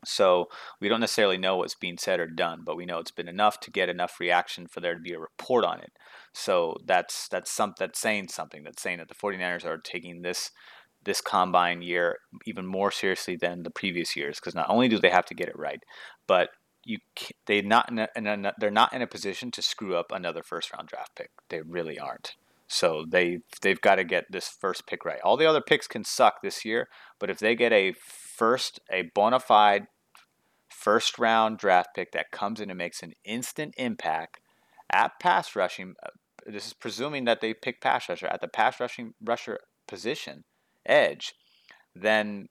So 0.05 0.47
we 0.81 0.89
don't 0.89 1.01
necessarily 1.01 1.39
know 1.39 1.57
what's 1.57 1.75
being 1.75 1.99
said 1.99 2.21
or 2.21 2.27
done, 2.27 2.63
but 2.65 2.77
we 2.77 2.87
know 2.87 2.99
it's 2.99 3.11
been 3.11 3.29
enough 3.29 3.61
to 3.61 3.71
get 3.71 3.89
enough 3.89 4.21
reaction 4.21 4.67
for 4.67 4.81
there 4.81 4.95
to 4.95 5.01
be 5.01 5.13
a 5.13 5.19
report 5.19 5.65
on 5.65 5.81
it. 5.81 5.93
So 6.33 6.77
that's 6.85 7.29
that's 7.29 7.51
some 7.51 7.75
that's 7.79 7.99
saying 7.99 8.29
something. 8.29 8.63
That's 8.63 8.83
saying 8.83 8.99
that 8.99 9.09
the 9.09 9.15
49ers 9.15 9.65
are 9.65 9.79
taking 9.79 10.23
this 10.23 10.51
this 11.05 11.21
combine 11.21 11.83
year 11.83 12.19
even 12.47 12.67
more 12.67 12.91
seriously 12.91 13.37
than 13.37 13.63
the 13.63 13.71
previous 13.71 14.17
years 14.17 14.39
because 14.39 14.55
not 14.55 14.69
only 14.69 14.89
do 14.89 14.99
they 14.99 15.11
have 15.11 15.25
to 15.27 15.35
get 15.35 15.49
it 15.49 15.59
right, 15.59 15.83
but 16.27 16.51
you 16.85 16.99
they 17.47 17.63
not 17.63 17.91
in 17.91 17.99
a, 17.99 18.53
they're 18.59 18.71
not 18.71 18.93
in 18.93 19.03
a 19.03 19.07
position 19.07 19.51
to 19.51 19.63
screw 19.63 19.97
up 19.97 20.13
another 20.13 20.43
first 20.43 20.73
round 20.73 20.89
draft 20.89 21.15
pick. 21.17 21.31
They 21.49 21.61
really 21.63 21.99
aren't. 21.99 22.37
So 22.69 23.05
they 23.09 23.39
they've 23.63 23.81
got 23.81 23.97
to 23.97 24.05
get 24.05 24.25
this 24.31 24.49
first 24.49 24.87
pick 24.87 25.05
right. 25.05 25.21
All 25.23 25.37
the 25.37 25.47
other 25.47 25.61
picks 25.61 25.87
can 25.87 26.05
suck 26.05 26.43
this 26.43 26.65
year, 26.65 26.89
but 27.19 27.31
if 27.31 27.39
they 27.39 27.55
get 27.55 27.73
a 27.73 27.95
first 28.37 28.81
a 28.91 29.03
bona 29.15 29.41
fide 29.41 29.87
first 30.69 31.19
round 31.19 31.59
draft 31.59 31.91
pick 31.95 32.13
that 32.13 32.31
comes 32.31 32.61
in 32.61 32.71
and 32.71 32.79
makes 32.79 33.03
an 33.03 33.13
instant 33.25 33.75
impact 33.77 34.41
at 34.93 35.19
pass 35.21 35.57
rushing, 35.57 35.95
uh, 36.05 36.11
this 36.47 36.67
is 36.67 36.73
presuming 36.73 37.25
that 37.25 37.41
they 37.41 37.55
pick 37.55 37.81
pass 37.81 38.09
rusher 38.09 38.27
at 38.27 38.41
the 38.41 38.49
pass 38.49 38.79
rushing 38.79 39.15
rusher 39.25 39.59
position 39.89 40.45
edge, 40.85 41.35
then 41.95 42.47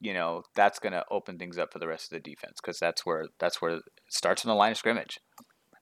you 0.00 0.14
know 0.14 0.42
that's 0.54 0.78
going 0.78 0.92
to 0.92 1.04
open 1.10 1.38
things 1.38 1.58
up 1.58 1.72
for 1.72 1.78
the 1.78 1.88
rest 1.88 2.12
of 2.12 2.16
the 2.16 2.30
defense 2.30 2.58
because 2.62 2.78
that's 2.78 3.04
where 3.04 3.26
that's 3.38 3.60
where 3.60 3.72
it 3.72 3.82
starts 4.08 4.44
on 4.44 4.48
the 4.48 4.54
line 4.54 4.72
of 4.72 4.78
scrimmage. 4.78 5.18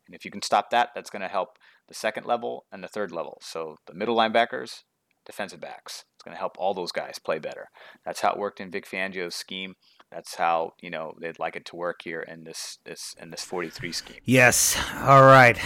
And 0.06 0.14
if 0.14 0.24
you 0.24 0.30
can 0.30 0.42
stop 0.42 0.70
that, 0.70 0.90
that's 0.94 1.10
going 1.10 1.22
to 1.22 1.28
help 1.28 1.58
the 1.88 1.94
second 1.94 2.26
level 2.26 2.64
and 2.72 2.82
the 2.82 2.88
third 2.88 3.12
level. 3.12 3.38
So 3.42 3.76
the 3.86 3.94
middle 3.94 4.16
linebackers, 4.16 4.82
defensive 5.24 5.60
backs. 5.60 6.04
Going 6.24 6.34
to 6.34 6.38
help 6.38 6.56
all 6.58 6.74
those 6.74 6.92
guys 6.92 7.18
play 7.18 7.38
better. 7.38 7.68
That's 8.04 8.20
how 8.20 8.32
it 8.32 8.38
worked 8.38 8.60
in 8.60 8.70
Vic 8.70 8.88
Fangio's 8.88 9.34
scheme. 9.34 9.74
That's 10.10 10.36
how 10.36 10.74
you 10.80 10.90
know 10.90 11.14
they'd 11.20 11.38
like 11.38 11.56
it 11.56 11.64
to 11.66 11.76
work 11.76 12.00
here 12.02 12.20
in 12.20 12.44
this 12.44 12.78
this 12.84 13.14
in 13.20 13.30
this 13.30 13.42
43 13.44 13.92
scheme. 13.92 14.16
Yes. 14.24 14.78
All 15.00 15.22
right. 15.22 15.58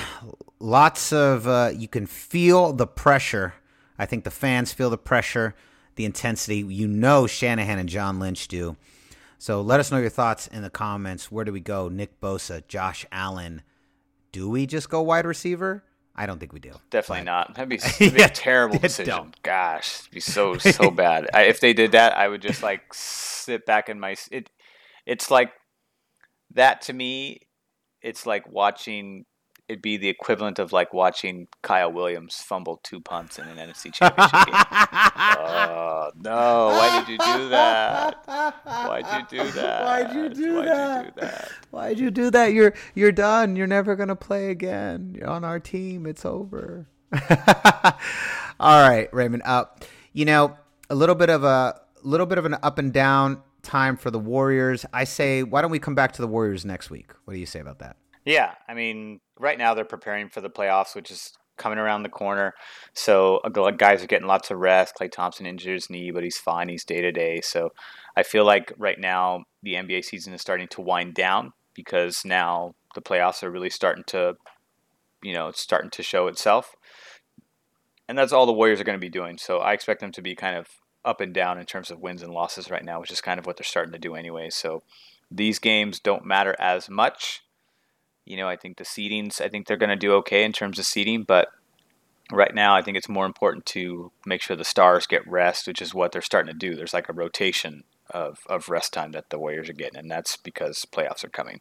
Lots 0.58 1.12
of 1.12 1.46
uh, 1.46 1.72
you 1.76 1.86
can 1.86 2.06
feel 2.06 2.72
the 2.72 2.86
pressure. 2.86 3.54
I 3.98 4.06
think 4.06 4.24
the 4.24 4.30
fans 4.30 4.72
feel 4.72 4.90
the 4.90 4.98
pressure, 4.98 5.54
the 5.96 6.04
intensity. 6.04 6.58
You 6.58 6.88
know 6.88 7.26
Shanahan 7.26 7.78
and 7.78 7.88
John 7.88 8.18
Lynch 8.18 8.48
do. 8.48 8.76
So 9.38 9.60
let 9.60 9.78
us 9.78 9.92
know 9.92 9.98
your 9.98 10.10
thoughts 10.10 10.46
in 10.48 10.62
the 10.62 10.70
comments. 10.70 11.30
Where 11.30 11.44
do 11.44 11.52
we 11.52 11.60
go? 11.60 11.88
Nick 11.88 12.20
Bosa, 12.20 12.66
Josh 12.66 13.06
Allen. 13.12 13.62
Do 14.32 14.48
we 14.48 14.66
just 14.66 14.90
go 14.90 15.02
wide 15.02 15.26
receiver? 15.26 15.84
I 16.18 16.26
don't 16.26 16.40
think 16.40 16.52
we 16.52 16.58
do. 16.58 16.72
Definitely 16.90 17.20
but. 17.20 17.30
not. 17.30 17.54
That'd 17.54 17.68
be, 17.68 17.76
that'd 17.98 18.12
be 18.12 18.18
yeah, 18.18 18.26
a 18.26 18.30
terrible 18.30 18.78
decision. 18.78 19.14
Don't. 19.14 19.42
Gosh, 19.44 20.00
it'd 20.00 20.10
be 20.12 20.20
so 20.20 20.58
so 20.58 20.90
bad. 20.90 21.28
I, 21.32 21.42
if 21.44 21.60
they 21.60 21.72
did 21.72 21.92
that, 21.92 22.16
I 22.16 22.26
would 22.26 22.42
just 22.42 22.62
like 22.62 22.92
sit 22.92 23.64
back 23.64 23.88
in 23.88 24.00
my. 24.00 24.16
It, 24.32 24.50
it's 25.06 25.30
like 25.30 25.52
that 26.54 26.82
to 26.82 26.92
me. 26.92 27.46
It's 28.02 28.26
like 28.26 28.50
watching 28.50 29.26
it'd 29.68 29.82
be 29.82 29.96
the 29.96 30.08
equivalent 30.08 30.58
of 30.58 30.72
like 30.72 30.92
watching 30.94 31.46
Kyle 31.62 31.92
Williams 31.92 32.36
fumble 32.36 32.80
two 32.82 33.00
punts 33.00 33.38
in 33.38 33.46
an 33.46 33.56
NFC 33.56 33.92
Championship 33.92 34.46
game. 34.46 34.54
Oh 35.40 36.10
no! 36.16 36.68
Why 36.68 37.00
did 37.00 37.08
you 37.08 37.18
do 37.18 37.48
that? 37.50 38.22
Why'd 38.64 39.06
you 39.12 39.38
do 39.38 39.50
that? 39.52 39.84
Why'd 39.84 40.14
you 40.14 40.28
do 40.28 40.56
Why'd 40.56 40.66
that? 40.68 41.04
You 41.06 41.14
do 41.14 41.20
that? 41.20 41.52
Why'd 41.70 41.98
you 41.98 42.10
do 42.10 42.30
that? 42.30 42.52
You're 42.52 42.74
you're 42.94 43.12
done. 43.12 43.56
You're 43.56 43.66
never 43.66 43.94
gonna 43.96 44.16
play 44.16 44.50
again. 44.50 45.14
You're 45.18 45.28
on 45.28 45.44
our 45.44 45.60
team. 45.60 46.06
It's 46.06 46.24
over. 46.24 46.86
All 48.60 48.88
right, 48.88 49.12
Raymond. 49.12 49.42
Uh, 49.44 49.66
you 50.12 50.24
know, 50.24 50.56
a 50.88 50.94
little 50.94 51.14
bit 51.14 51.30
of 51.30 51.44
a 51.44 51.80
little 52.02 52.26
bit 52.26 52.38
of 52.38 52.44
an 52.44 52.56
up 52.62 52.78
and 52.78 52.92
down 52.92 53.42
time 53.62 53.96
for 53.96 54.10
the 54.10 54.18
Warriors. 54.18 54.86
I 54.92 55.04
say, 55.04 55.42
why 55.42 55.62
don't 55.62 55.70
we 55.70 55.78
come 55.78 55.94
back 55.94 56.12
to 56.12 56.22
the 56.22 56.28
Warriors 56.28 56.64
next 56.64 56.90
week? 56.90 57.10
What 57.24 57.34
do 57.34 57.40
you 57.40 57.46
say 57.46 57.60
about 57.60 57.80
that? 57.80 57.96
Yeah, 58.28 58.56
I 58.68 58.74
mean, 58.74 59.20
right 59.38 59.56
now 59.56 59.72
they're 59.72 59.86
preparing 59.86 60.28
for 60.28 60.42
the 60.42 60.50
playoffs, 60.50 60.94
which 60.94 61.10
is 61.10 61.32
coming 61.56 61.78
around 61.78 62.02
the 62.02 62.10
corner. 62.10 62.52
So 62.92 63.40
guys 63.78 64.04
are 64.04 64.06
getting 64.06 64.28
lots 64.28 64.50
of 64.50 64.58
rest. 64.58 64.96
Klay 65.00 65.10
Thompson 65.10 65.46
injured 65.46 65.72
his 65.72 65.88
knee, 65.88 66.10
but 66.10 66.22
he's 66.22 66.36
fine. 66.36 66.68
He's 66.68 66.84
day 66.84 67.00
to 67.00 67.10
day. 67.10 67.40
So 67.40 67.70
I 68.18 68.22
feel 68.22 68.44
like 68.44 68.70
right 68.76 69.00
now 69.00 69.44
the 69.62 69.76
NBA 69.76 70.04
season 70.04 70.34
is 70.34 70.42
starting 70.42 70.68
to 70.72 70.82
wind 70.82 71.14
down 71.14 71.54
because 71.72 72.22
now 72.22 72.74
the 72.94 73.00
playoffs 73.00 73.42
are 73.42 73.50
really 73.50 73.70
starting 73.70 74.04
to, 74.08 74.36
you 75.22 75.32
know, 75.32 75.48
it's 75.48 75.62
starting 75.62 75.90
to 75.92 76.02
show 76.02 76.26
itself. 76.26 76.76
And 78.10 78.18
that's 78.18 78.34
all 78.34 78.44
the 78.44 78.52
Warriors 78.52 78.78
are 78.78 78.84
going 78.84 78.98
to 78.98 79.00
be 79.00 79.08
doing. 79.08 79.38
So 79.38 79.60
I 79.60 79.72
expect 79.72 80.00
them 80.02 80.12
to 80.12 80.20
be 80.20 80.34
kind 80.34 80.54
of 80.58 80.66
up 81.02 81.22
and 81.22 81.32
down 81.32 81.58
in 81.58 81.64
terms 81.64 81.90
of 81.90 82.00
wins 82.00 82.22
and 82.22 82.34
losses 82.34 82.70
right 82.70 82.84
now, 82.84 83.00
which 83.00 83.10
is 83.10 83.22
kind 83.22 83.40
of 83.40 83.46
what 83.46 83.56
they're 83.56 83.64
starting 83.64 83.94
to 83.94 83.98
do 83.98 84.14
anyway. 84.14 84.50
So 84.50 84.82
these 85.30 85.58
games 85.58 85.98
don't 85.98 86.26
matter 86.26 86.54
as 86.58 86.90
much 86.90 87.40
you 88.28 88.36
know, 88.36 88.48
I 88.48 88.56
think 88.56 88.76
the 88.76 88.84
seedings, 88.84 89.40
I 89.40 89.48
think 89.48 89.66
they're 89.66 89.76
going 89.76 89.88
to 89.90 89.96
do 89.96 90.12
okay 90.16 90.44
in 90.44 90.52
terms 90.52 90.78
of 90.78 90.84
seeding, 90.84 91.22
but 91.22 91.48
right 92.30 92.54
now 92.54 92.76
I 92.76 92.82
think 92.82 92.96
it's 92.96 93.08
more 93.08 93.24
important 93.24 93.64
to 93.66 94.12
make 94.26 94.42
sure 94.42 94.54
the 94.54 94.64
stars 94.64 95.06
get 95.06 95.26
rest, 95.26 95.66
which 95.66 95.80
is 95.80 95.94
what 95.94 96.12
they're 96.12 96.20
starting 96.20 96.52
to 96.52 96.58
do. 96.58 96.76
There's 96.76 96.92
like 96.92 97.08
a 97.08 97.14
rotation 97.14 97.84
of, 98.10 98.40
of 98.46 98.68
rest 98.68 98.92
time 98.92 99.12
that 99.12 99.30
the 99.30 99.38
Warriors 99.38 99.70
are 99.70 99.74
getting, 99.74 99.98
and 99.98 100.10
that's 100.10 100.36
because 100.36 100.86
playoffs 100.92 101.24
are 101.24 101.30
coming. 101.30 101.60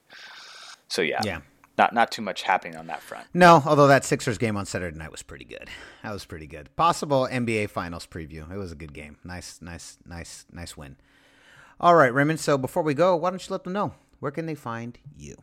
So 0.89 1.01
yeah, 1.01 1.21
yeah, 1.23 1.39
not 1.77 1.93
not 1.93 2.11
too 2.11 2.21
much 2.21 2.43
happening 2.43 2.75
on 2.75 2.87
that 2.87 3.01
front. 3.01 3.27
No, 3.33 3.61
although 3.65 3.87
that 3.87 4.05
Sixers 4.05 4.37
game 4.37 4.57
on 4.57 4.65
Saturday 4.65 4.97
night 4.97 5.11
was 5.11 5.23
pretty 5.23 5.45
good. 5.45 5.69
That 6.03 6.11
was 6.11 6.25
pretty 6.25 6.47
good. 6.47 6.73
Possible 6.75 7.27
NBA 7.29 7.69
Finals 7.69 8.07
preview. 8.07 8.49
It 8.51 8.57
was 8.57 8.71
a 8.71 8.75
good 8.75 8.93
game. 8.93 9.17
Nice, 9.23 9.61
nice, 9.61 9.97
nice, 10.05 10.45
nice 10.51 10.77
win. 10.77 10.97
All 11.79 11.95
right, 11.95 12.13
Raymond. 12.13 12.39
So 12.39 12.57
before 12.57 12.83
we 12.83 12.93
go, 12.93 13.15
why 13.15 13.29
don't 13.29 13.45
you 13.45 13.51
let 13.53 13.63
them 13.63 13.73
know 13.73 13.93
where 14.19 14.31
can 14.31 14.45
they 14.45 14.55
find 14.55 14.97
you? 15.17 15.35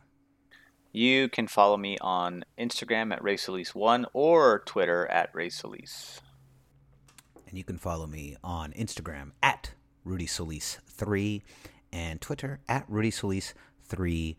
You 0.95 1.27
can 1.27 1.47
follow 1.47 1.75
me 1.75 1.97
on 1.99 2.45
Instagram 2.57 3.11
at 3.11 3.21
RaySolis1 3.21 4.05
or 4.13 4.59
Twitter 4.65 5.05
at 5.07 5.33
RaySolis. 5.33 6.21
And 7.49 7.57
you 7.57 7.65
can 7.65 7.77
follow 7.77 8.07
me 8.07 8.37
on 8.41 8.71
Instagram 8.71 9.31
at 9.43 9.71
Rudy 10.05 10.25
Solis3 10.25 11.41
and 11.91 12.21
Twitter 12.21 12.61
at 12.69 12.85
Rudy 12.87 13.11
Solis3RD. 13.11 14.37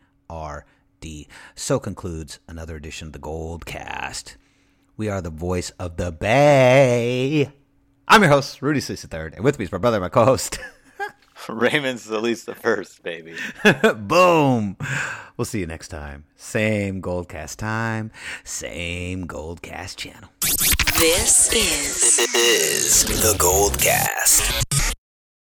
So 1.54 1.78
concludes 1.78 2.38
another 2.48 2.76
edition 2.76 3.08
of 3.08 3.12
the 3.12 3.18
Gold 3.18 3.66
Cast. 3.66 4.38
We 4.96 5.10
are 5.10 5.20
the 5.20 5.28
voice 5.28 5.68
of 5.78 5.98
the 5.98 6.10
Bay. 6.10 7.52
I'm 8.08 8.22
your 8.22 8.30
host, 8.30 8.62
Rudy 8.62 8.80
Solis 8.80 9.04
III, 9.04 9.32
and 9.34 9.44
with 9.44 9.58
me 9.58 9.66
is 9.66 9.72
my 9.72 9.76
brother, 9.76 10.00
my 10.00 10.08
co-host. 10.08 10.58
Raymond's 11.48 12.10
at 12.10 12.22
least 12.22 12.46
the 12.46 12.54
first, 12.54 13.02
baby. 13.02 13.36
Boom. 13.96 14.76
We'll 15.36 15.44
see 15.44 15.60
you 15.60 15.66
next 15.66 15.88
time. 15.88 16.24
Same 16.36 17.02
Goldcast 17.02 17.56
time, 17.56 18.10
same 18.44 19.26
Goldcast 19.26 19.96
channel. 19.96 20.30
This 20.98 21.52
is, 21.52 22.16
this 22.32 23.04
is 23.04 23.22
the 23.22 23.36
Goldcast. 23.38 24.65